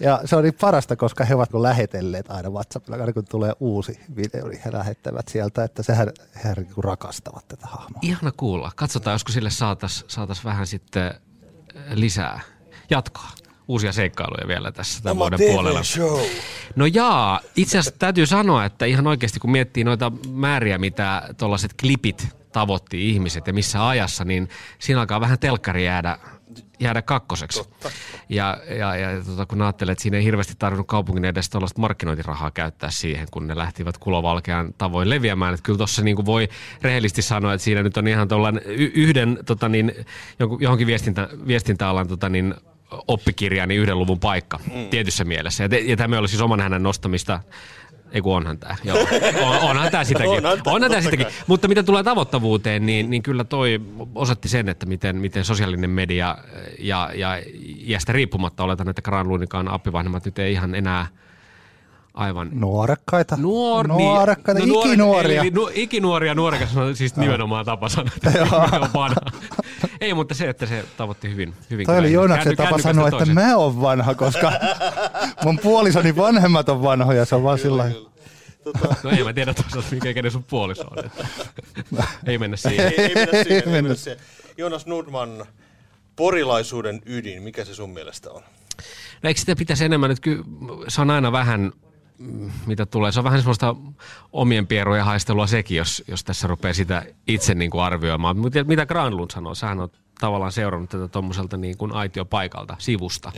Ja 0.00 0.20
se 0.24 0.36
oli 0.36 0.52
parasta, 0.52 0.96
koska 0.96 1.24
he 1.24 1.34
ovat 1.34 1.54
lähetelleet 1.54 2.30
aina 2.30 2.50
WhatsAppilla, 2.50 2.96
aina 2.96 3.12
kun 3.12 3.24
tulee 3.24 3.52
uusi 3.60 4.00
video, 4.16 4.48
niin 4.48 4.60
he 4.64 4.72
lähettävät 4.72 5.28
sieltä, 5.28 5.64
että 5.64 5.82
sehän 5.82 6.10
he 6.44 6.54
rakastavat 6.78 7.48
tätä 7.48 7.66
hahmoa. 7.66 8.00
Ihana 8.02 8.32
kuulla. 8.36 8.70
Katsotaan, 8.76 9.14
josko 9.14 9.32
sille 9.32 9.50
saataisiin 9.50 10.10
saatais 10.10 10.44
vähän 10.44 10.66
sitten 10.66 11.14
lisää 11.94 12.40
jatkoa 12.90 13.45
uusia 13.68 13.92
seikkailuja 13.92 14.48
vielä 14.48 14.72
tässä 14.72 15.02
tämän 15.02 15.16
vuoden 15.16 15.38
puolella. 15.38 15.82
Show. 15.82 16.20
No 16.76 16.86
jaa, 16.86 17.40
itse 17.56 17.78
asiassa 17.78 17.98
täytyy 17.98 18.26
sanoa, 18.26 18.64
että 18.64 18.84
ihan 18.84 19.06
oikeasti 19.06 19.40
kun 19.40 19.50
miettii 19.50 19.84
noita 19.84 20.12
määriä, 20.30 20.78
mitä 20.78 21.22
tuollaiset 21.38 21.74
klipit 21.80 22.28
tavoitti 22.52 23.10
ihmiset 23.10 23.46
ja 23.46 23.52
missä 23.52 23.88
ajassa, 23.88 24.24
niin 24.24 24.48
siinä 24.78 25.00
alkaa 25.00 25.20
vähän 25.20 25.38
telkkari 25.38 25.84
jäädä, 25.84 26.18
jäädä 26.80 27.02
kakkoseksi. 27.02 27.58
Totta. 27.58 27.90
Ja, 28.28 28.58
ja, 28.78 28.96
ja 28.96 29.24
tota, 29.24 29.46
kun 29.46 29.62
ajattelee, 29.62 29.92
että 29.92 30.02
siinä 30.02 30.16
ei 30.16 30.24
hirveästi 30.24 30.54
tarvinnut 30.58 30.86
kaupungin 30.86 31.24
edes 31.24 31.50
tuollaista 31.50 31.80
markkinointirahaa 31.80 32.50
käyttää 32.50 32.90
siihen, 32.90 33.28
kun 33.30 33.46
ne 33.46 33.56
lähtivät 33.56 33.98
kulovalkean 33.98 34.74
tavoin 34.78 35.10
leviämään. 35.10 35.54
Että 35.54 35.64
kyllä 35.64 35.76
tuossa 35.76 36.02
niin 36.02 36.26
voi 36.26 36.48
rehellisesti 36.82 37.22
sanoa, 37.22 37.54
että 37.54 37.64
siinä 37.64 37.82
nyt 37.82 37.96
on 37.96 38.08
ihan 38.08 38.28
tuollainen 38.28 38.62
yhden 38.94 39.38
tota 39.46 39.68
niin, 39.68 39.92
johonkin 40.60 40.86
viestintä, 40.86 41.28
viestintäalan 41.46 42.08
tota 42.08 42.28
niin, 42.28 42.54
oppikirja, 43.08 43.66
niin 43.66 43.80
yhden 43.80 43.98
luvun 43.98 44.20
paikka 44.20 44.58
mm. 44.58 44.88
tietyssä 44.90 45.24
mielessä. 45.24 45.64
Ja, 45.64 45.68
te, 45.68 45.78
ja 45.78 45.96
tämä 45.96 46.18
oli 46.18 46.28
siis 46.28 46.42
oman 46.42 46.60
hänen 46.60 46.82
nostamista 46.82 47.40
ei 48.12 48.20
kun 48.20 48.36
onhan 48.36 48.58
tämä. 48.58 48.76
Joo. 48.84 48.98
On, 49.42 49.58
onhan 49.70 49.90
tämä 49.90 50.04
sitäkin. 50.04 50.30
onhan 50.30 50.62
tämä, 50.62 50.74
onhan 50.74 50.90
tämä 50.90 51.02
sitäkin. 51.02 51.26
Mutta 51.46 51.68
mitä 51.68 51.82
tulee 51.82 52.02
tavoittavuuteen, 52.02 52.86
niin, 52.86 53.10
niin 53.10 53.22
kyllä 53.22 53.44
toi 53.44 53.80
osoitti 54.14 54.48
sen, 54.48 54.68
että 54.68 54.86
miten, 54.86 55.16
miten 55.16 55.44
sosiaalinen 55.44 55.90
media 55.90 56.38
ja, 56.78 57.10
ja 57.14 57.42
iästä 57.86 58.12
riippumatta 58.12 58.64
oletan, 58.64 58.88
että 58.88 59.02
Granlunikaan 59.02 59.68
appivanhemmat 59.68 60.24
nyt 60.24 60.38
ei 60.38 60.52
ihan 60.52 60.74
enää– 60.74 61.06
aivan... 62.16 62.48
Nuorekkaita. 62.52 63.36
Nuor, 63.36 63.88
Nuorekkaita, 63.88 64.60
niin, 64.60 64.72
no, 64.72 64.82
ikinuoria. 64.82 65.42
Eli, 65.42 65.50
nu, 65.50 65.70
ikinuoria 65.74 66.34
nuorekas 66.34 66.76
on 66.76 66.96
siis 66.96 67.16
nimenomaan 67.16 67.64
tapa 67.64 67.88
sanoa, 67.88 68.12
että 68.16 68.46
Ei, 70.00 70.14
mutta 70.14 70.34
se, 70.34 70.48
että 70.48 70.66
se 70.66 70.84
tavoitti 70.96 71.30
hyvin. 71.30 71.54
hyvin 71.70 71.86
Toi 71.86 71.98
oli 71.98 72.12
Joonaksen 72.12 72.56
tapa 72.56 72.78
sanoa, 72.78 73.08
että 73.08 73.26
mä 73.26 73.56
oon 73.56 73.80
vanha, 73.80 74.14
koska 74.14 74.52
mun 75.44 75.58
puolisoni 75.58 76.16
vanhemmat 76.16 76.68
on 76.68 76.82
vanhoja. 76.82 77.24
Se 77.24 77.34
on 77.34 77.42
vaan 77.42 77.58
sillä 77.58 77.90
Tota... 78.72 78.96
No 79.02 79.10
ei 79.10 79.24
mä 79.24 79.32
tiedä 79.32 79.54
toisaalta, 79.54 79.88
mikä 79.90 80.14
kenen 80.14 80.30
sun 80.30 80.44
puoliso 80.44 80.82
on. 80.82 81.04
Että... 81.04 81.26
ei 82.26 82.38
mennä 82.38 82.56
siihen. 82.56 82.86
Ei, 82.86 83.00
ei 83.00 83.14
mennä 83.14 83.42
siihen. 83.42 83.62
ei 83.66 83.72
mennä 83.72 83.94
siihen. 83.94 84.20
Jonas 84.56 84.86
Nordman, 84.86 85.46
porilaisuuden 86.16 87.02
ydin, 87.06 87.42
mikä 87.42 87.64
se 87.64 87.74
sun 87.74 87.90
mielestä 87.90 88.30
on? 88.30 88.42
No 89.22 89.28
eikö 89.28 89.40
sitä 89.40 89.56
pitäisi 89.56 89.84
enemmän, 89.84 90.10
että 90.10 90.22
kyllä 90.22 90.44
se 90.88 91.00
on 91.00 91.10
aina 91.10 91.32
vähän 91.32 91.72
mitä 92.66 92.86
tulee. 92.86 93.12
Se 93.12 93.20
on 93.20 93.24
vähän 93.24 93.38
semmoista 93.38 93.76
omien 94.32 94.66
pierujen 94.66 95.04
haistelua 95.04 95.46
sekin, 95.46 95.76
jos, 95.76 96.04
jos 96.08 96.24
tässä 96.24 96.46
rupeaa 96.46 96.74
sitä 96.74 97.02
itse 97.26 97.54
niin 97.54 97.70
kuin 97.70 97.82
arvioimaan. 97.82 98.38
Mutta 98.38 98.64
mitä 98.64 98.86
Granlund 98.86 99.30
sanoo? 99.30 99.54
Sähän 99.54 99.80
on 99.80 99.88
tavallaan 100.20 100.52
seurannut 100.52 100.90
tätä 100.90 101.08
tuommoiselta 101.08 101.56
niin 101.56 101.76
kuin 101.76 101.92
aitiopaikalta, 101.92 102.76
sivusta. 102.78 103.32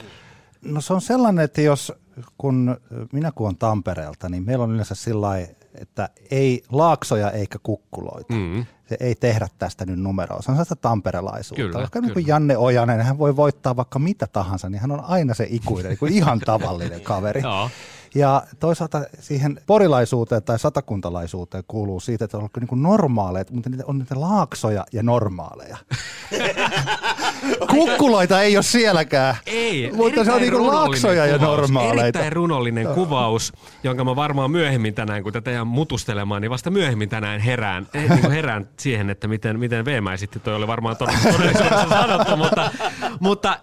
No 0.63 0.81
se 0.81 0.93
on 0.93 1.01
sellainen, 1.01 1.45
että 1.45 1.61
jos 1.61 1.93
kun 2.39 2.77
minä 3.13 3.33
kun 3.35 3.49
on 3.49 3.57
Tampereelta, 3.57 4.29
niin 4.29 4.43
meillä 4.43 4.65
on 4.65 4.71
yleensä 4.71 4.95
sillä 4.95 5.29
että 5.75 6.09
ei 6.31 6.63
laaksoja 6.73 7.31
eikä 7.31 7.59
kukkuloita. 7.63 8.35
Mm. 8.35 8.67
Se 8.89 8.97
ei 9.01 9.15
tehdä 9.15 9.49
tästä 9.59 9.87
nyt 9.87 9.99
numeroa. 9.99 10.43
Se 10.43 10.51
on 10.51 10.55
sellaista 10.55 10.77
tamperelaisuutta. 10.77 11.63
Kyllä, 11.63 11.79
Vaikka 11.79 11.91
kyllä. 11.91 12.07
Niin 12.07 12.15
kuin 12.15 12.27
Janne 12.27 12.57
Ojanen, 12.57 13.01
hän 13.01 13.19
voi 13.19 13.37
voittaa 13.37 13.77
vaikka 13.77 13.99
mitä 13.99 14.27
tahansa, 14.27 14.69
niin 14.69 14.81
hän 14.81 14.91
on 14.91 15.05
aina 15.05 15.35
se 15.35 15.47
ikuinen, 15.51 15.89
niin 15.89 15.99
kuin 15.99 16.13
ihan 16.13 16.41
tavallinen 16.41 17.01
kaveri. 17.01 17.43
Ja 18.15 18.43
toisaalta 18.61 19.05
siihen 19.21 19.61
porilaisuuteen 19.67 20.43
tai 20.43 20.59
satakuntalaisuuteen 20.59 21.65
kuuluu 21.69 22.01
siitä, 22.01 22.25
että 22.25 22.39
on 22.39 22.49
niin 22.61 22.83
normaaleja, 22.83 23.45
mutta 23.51 23.71
niitä 23.71 23.85
on 23.87 23.99
niitä 23.99 24.21
laaksoja 24.21 24.85
ja 24.93 25.03
normaaleja. 25.03 25.77
Kukkuloita 27.71 28.43
ei 28.43 28.57
ole 28.57 28.63
sielläkään. 28.63 29.37
Ei, 29.47 29.91
mutta 29.93 30.25
se 30.25 30.33
on 30.33 30.41
niin 30.41 30.53
kuin 30.53 30.67
laaksoja 30.67 31.23
kuvaus. 31.23 31.41
ja 31.41 31.47
normaaleita. 31.47 32.03
Erittäin 32.03 32.33
runollinen 32.33 32.85
no. 32.85 32.95
kuvaus, 32.95 33.53
jonka 33.83 34.05
mä 34.05 34.17
varmaan 34.17 34.51
myöhemmin 34.51 34.95
tänään, 34.95 35.23
kun 35.23 35.33
tätä 35.33 35.51
jää 35.51 35.65
mutustelemaan, 35.65 36.43
niin 36.43 36.51
vasta 36.51 36.71
myöhemmin 36.71 37.09
tänään 37.09 37.41
herään, 37.41 37.89
eh, 37.95 38.09
niin 38.11 38.21
kuin 38.21 38.33
herään 38.33 38.69
siihen, 38.79 39.11
että 39.11 39.29
miten, 39.29 39.59
miten 39.59 39.85
Veemä 39.85 40.13
esitti. 40.13 40.41
Toi 40.41 40.55
oli 40.55 40.67
varmaan 40.67 40.97
todellisuudessa 41.37 41.89
sanottu, 41.89 42.37
mutta, 42.37 42.71
mutta, 43.21 43.59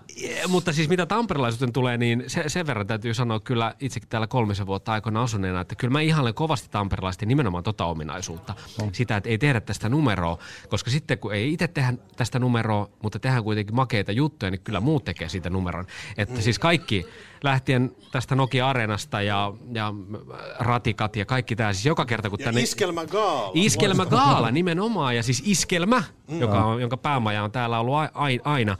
mutta 0.47 0.73
siis 0.73 0.89
mitä 0.89 1.05
tamperelaisuuteen 1.05 1.73
tulee, 1.73 1.97
niin 1.97 2.23
se, 2.27 2.43
sen 2.47 2.67
verran 2.67 2.87
täytyy 2.87 3.13
sanoa 3.13 3.39
kyllä 3.39 3.73
itsekin 3.79 4.09
täällä 4.09 4.27
kolmisen 4.27 4.67
vuotta 4.67 4.91
aikana 4.91 5.21
asuneena, 5.21 5.61
että 5.61 5.75
kyllä 5.75 5.91
mä 5.91 6.01
ihailen 6.01 6.33
kovasti 6.33 6.67
tamperelaisten 6.71 7.27
nimenomaan 7.27 7.63
tota 7.63 7.85
ominaisuutta. 7.85 8.53
Sitä, 8.91 9.17
että 9.17 9.29
ei 9.29 9.37
tehdä 9.37 9.61
tästä 9.61 9.89
numeroa, 9.89 10.37
koska 10.69 10.91
sitten 10.91 11.17
kun 11.17 11.33
ei 11.33 11.53
itse 11.53 11.67
tehdä 11.67 11.93
tästä 12.15 12.39
numeroa, 12.39 12.89
mutta 13.03 13.19
tehdään 13.19 13.43
kuitenkin 13.43 13.64
makeita 13.71 14.11
juttuja, 14.11 14.51
niin 14.51 14.61
kyllä 14.61 14.79
muut 14.79 15.03
tekee 15.03 15.29
siitä 15.29 15.49
numeron. 15.49 15.85
Että 16.17 16.35
mm. 16.35 16.41
siis 16.41 16.59
kaikki 16.59 17.05
lähtien 17.43 17.91
tästä 18.11 18.35
Nokia-areenasta 18.35 19.21
ja, 19.21 19.53
ja 19.73 19.93
ratikat 20.59 21.15
ja 21.15 21.25
kaikki 21.25 21.55
tämä. 21.55 21.73
Siis 21.73 21.85
joka 21.85 22.05
kerta 22.05 22.29
kun 22.29 22.39
ja 22.39 22.45
tänne... 22.45 22.61
Iskelmä 22.61 23.05
Gaala. 23.05 23.51
Iskelmä 23.53 24.05
Gaala 24.05 24.51
nimenomaan 24.51 25.15
ja 25.15 25.23
siis 25.23 25.43
Iskelmä, 25.45 26.03
mm. 26.27 26.39
joka 26.39 26.65
on, 26.65 26.81
jonka 26.81 26.97
päämaja 26.97 27.43
on 27.43 27.51
täällä 27.51 27.79
ollut 27.79 27.95
aina. 28.43 28.77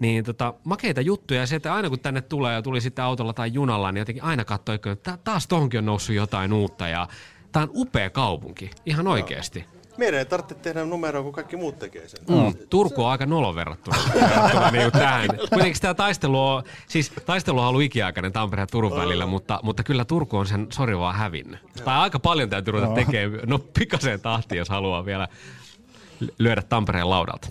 Niin 0.00 0.24
tota, 0.24 0.54
makeita 0.64 1.00
juttuja 1.00 1.40
ja 1.40 1.46
se, 1.46 1.56
että 1.56 1.74
aina 1.74 1.88
kun 1.88 2.00
tänne 2.00 2.20
tulee 2.20 2.54
ja 2.54 2.62
tuli 2.62 2.80
sitten 2.80 3.04
autolla 3.04 3.32
tai 3.32 3.50
junalla, 3.52 3.92
niin 3.92 4.00
jotenkin 4.00 4.24
aina 4.24 4.44
katsoi, 4.44 4.78
että 4.92 5.18
taas 5.24 5.46
tohonkin 5.46 5.78
on 5.78 5.86
noussut 5.86 6.16
jotain 6.16 6.52
uutta 6.52 6.88
ja 6.88 7.08
Tämä 7.52 7.62
on 7.62 7.70
upea 7.74 8.10
kaupunki, 8.10 8.70
ihan 8.86 9.06
oikeasti. 9.06 9.64
Meidän 9.98 10.18
ei 10.18 10.26
tarvitse 10.26 10.54
tehdä 10.54 10.84
numeroa, 10.84 11.22
kun 11.22 11.32
kaikki 11.32 11.56
muut 11.56 11.78
tekee 11.78 12.08
sen. 12.08 12.20
Mm. 12.28 12.54
Turku 12.70 13.04
on 13.04 13.10
aika 13.10 13.26
nolo 13.26 13.54
verrattuna, 13.54 13.96
verrattuna 14.14 14.70
niin 14.70 14.92
tähän. 14.92 15.28
Kuitenkin 15.48 15.82
tämä 15.82 15.94
taistelu 15.94 16.46
on, 16.46 16.62
siis 16.88 17.12
taistelu 17.26 17.58
on 17.58 17.66
ollut 17.66 17.82
ikiaikainen 17.82 18.32
Tampereen 18.32 18.62
ja 18.62 18.66
Turun 18.66 18.96
välillä, 18.96 19.26
mutta, 19.26 19.60
mutta 19.62 19.82
kyllä 19.82 20.04
Turku 20.04 20.36
on 20.36 20.46
sen 20.46 20.66
sori 20.72 20.98
vaan 20.98 21.14
hävinnyt. 21.14 21.60
Tai 21.84 21.98
aika 21.98 22.18
paljon 22.18 22.50
täytyy 22.50 22.72
ruveta 22.72 22.94
tekemään, 22.94 23.40
no 23.46 23.58
pikaseen 23.58 24.20
tahtiin, 24.20 24.58
jos 24.58 24.68
haluaa 24.68 25.04
vielä 25.04 25.28
lyödä 26.38 26.62
Tampereen 26.62 27.10
laudalta. 27.10 27.48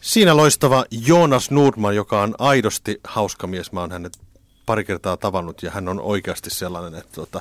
Siinä 0.00 0.36
loistava 0.36 0.84
Joonas 1.06 1.50
Nordman, 1.50 1.96
joka 1.96 2.22
on 2.22 2.34
aidosti 2.38 3.00
hauska 3.04 3.46
mies. 3.46 3.72
Mä 3.72 3.80
oon 3.80 3.92
hänet 3.92 4.18
pari 4.66 4.84
kertaa 4.84 5.16
tavannut 5.16 5.62
ja 5.62 5.70
hän 5.70 5.88
on 5.88 6.00
oikeasti 6.00 6.50
sellainen, 6.50 7.00
että 7.00 7.12
tuota, 7.14 7.40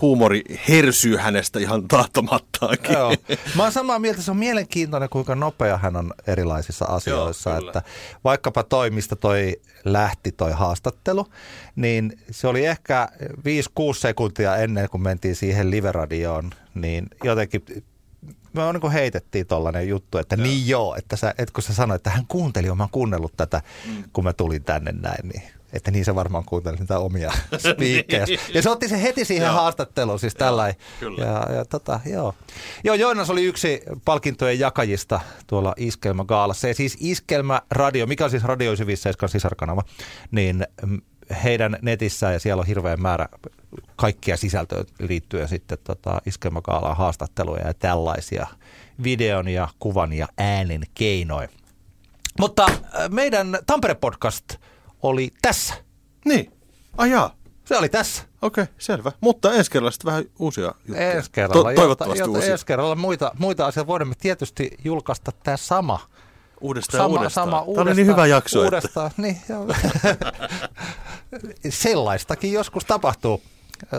huumori 0.00 0.42
hersyy 0.68 1.16
hänestä 1.16 1.58
ihan 1.58 1.88
tahtomattaankin. 1.88 2.92
Joo. 2.92 3.14
Mä 3.56 3.62
oon 3.62 3.72
samaa 3.72 3.98
mieltä, 3.98 4.22
se 4.22 4.30
on 4.30 4.36
mielenkiintoinen, 4.36 5.08
kuinka 5.08 5.34
nopea 5.34 5.78
hän 5.78 5.96
on 5.96 6.14
erilaisissa 6.26 6.84
asioissa. 6.84 7.50
Joo, 7.50 7.58
että 7.58 7.82
vaikkapa 8.24 8.62
toi, 8.62 8.90
mistä 8.90 9.16
toi 9.16 9.60
lähti 9.84 10.32
toi 10.32 10.52
haastattelu, 10.52 11.26
niin 11.76 12.18
se 12.30 12.48
oli 12.48 12.66
ehkä 12.66 13.08
5-6 13.22 13.22
sekuntia 13.98 14.56
ennen 14.56 14.88
kuin 14.88 15.02
mentiin 15.02 15.36
siihen 15.36 15.70
live-radioon, 15.70 16.50
niin 16.74 17.06
jotenkin 17.24 17.64
me 18.52 18.62
on 18.62 18.80
niin 18.82 18.92
heitettiin 18.92 19.46
tollainen 19.46 19.88
juttu, 19.88 20.18
että 20.18 20.36
joo. 20.36 20.42
niin 20.42 20.68
joo, 20.68 20.94
että, 20.98 21.16
sä, 21.16 21.34
että 21.38 21.52
kun 21.52 21.62
sä 21.62 21.74
sanoit, 21.74 21.98
että 21.98 22.10
hän 22.10 22.26
kuunteli, 22.28 22.74
mä 22.74 22.88
kuunnellut 22.92 23.36
tätä, 23.36 23.62
mm. 23.86 24.04
kun 24.12 24.24
mä 24.24 24.32
tulin 24.32 24.64
tänne 24.64 24.92
näin, 24.92 25.28
niin 25.28 25.42
että 25.74 25.90
niin 25.90 26.04
se 26.04 26.14
varmaan 26.14 26.44
kuunteli 26.44 26.76
niitä 26.76 26.98
omia 26.98 27.32
spiikkejä. 27.72 28.26
ja 28.54 28.62
se 28.62 28.70
otti 28.70 28.88
se 28.88 29.02
heti 29.02 29.24
siihen 29.24 29.50
haastatteluun, 29.50 30.18
siis 30.18 30.34
tällä. 30.34 30.68
Ja, 31.18 31.54
ja 31.54 31.64
tota, 31.64 32.00
joo. 32.06 32.34
Joo, 32.84 32.94
Joonas 32.94 33.30
oli 33.30 33.44
yksi 33.44 33.82
palkintojen 34.04 34.58
jakajista 34.58 35.20
tuolla 35.46 35.74
Iskelmä 35.76 36.24
Gaalassa. 36.24 36.68
Ja 36.68 36.74
siis 36.74 36.96
Iskelmä 37.00 37.62
Radio, 37.70 38.06
mikä 38.06 38.24
on 38.24 38.30
siis 38.30 38.44
Radio 38.44 38.72
957 38.72 39.28
sisarkanava, 39.28 39.82
niin 40.30 40.66
heidän 41.44 41.78
netissään 41.82 42.32
ja 42.32 42.40
siellä 42.40 42.60
on 42.60 42.66
hirveän 42.66 43.02
määrä 43.02 43.28
kaikkia 43.96 44.36
sisältöä 44.36 44.84
liittyen 44.98 45.48
sitten 45.48 45.78
tota 45.84 46.20
iskelmäkaalaan 46.26 46.96
haastatteluja 46.96 47.66
ja 47.66 47.74
tällaisia 47.74 48.46
videon 49.02 49.48
ja 49.48 49.68
kuvan 49.78 50.12
ja 50.12 50.28
äänen 50.38 50.82
keinoin. 50.94 51.48
Mutta 52.40 52.66
äh, 52.66 53.10
meidän 53.10 53.58
Tampere-podcast 53.66 54.56
oli 55.04 55.30
tässä. 55.42 55.74
Niin. 56.24 56.52
Ajaa. 56.96 57.34
Se 57.64 57.76
oli 57.78 57.88
tässä. 57.88 58.22
Okei, 58.42 58.64
selvä. 58.78 59.12
Mutta 59.20 59.52
ensi 59.52 59.70
kerralla 59.70 59.90
sitten 59.90 60.06
vähän 60.12 60.24
uusia 60.38 60.64
juttuja. 60.64 61.12
Ensi 61.12 61.30
kerralla, 61.30 61.70
To- 61.70 61.74
toivottavasti 61.76 62.18
jota, 62.18 62.30
uusia. 62.30 62.52
Ensi 62.52 62.66
kerralla 62.66 62.94
muita, 62.96 63.32
muita 63.38 63.66
asioita 63.66 63.86
voimme 63.86 64.14
tietysti 64.20 64.70
julkaista 64.84 65.32
tämä 65.42 65.56
sama. 65.56 66.00
Uudestaan 66.60 67.02
sama, 67.02 67.08
uudestaan. 67.18 67.46
sama 67.46 67.56
Tämä 67.56 67.62
uudestaan. 67.62 67.88
oli 67.88 67.94
niin 67.96 68.06
hyvä 68.06 68.26
jakso, 68.26 68.62
Uudestaan, 68.62 69.10
niin, 69.16 69.40
joo. 69.48 69.66
Sellaistakin 71.68 72.52
joskus 72.52 72.84
tapahtuu. 72.84 73.42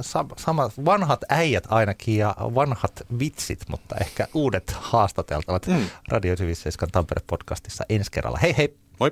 Sam, 0.02 0.28
sama, 0.38 0.70
vanhat 0.86 1.22
äijät 1.30 1.64
ainakin 1.70 2.18
ja 2.18 2.36
vanhat 2.40 3.04
vitsit, 3.20 3.60
mutta 3.70 3.96
ehkä 4.02 4.28
uudet 4.34 4.76
haastateltavat 4.80 5.68
mm. 5.68 5.86
Radio 6.08 6.34
97 6.34 6.90
Tampere-podcastissa 6.92 7.86
ensi 7.90 8.12
kerralla. 8.12 8.40
Hei 8.42 8.58
hei! 8.58 8.78
Moi! 9.00 9.12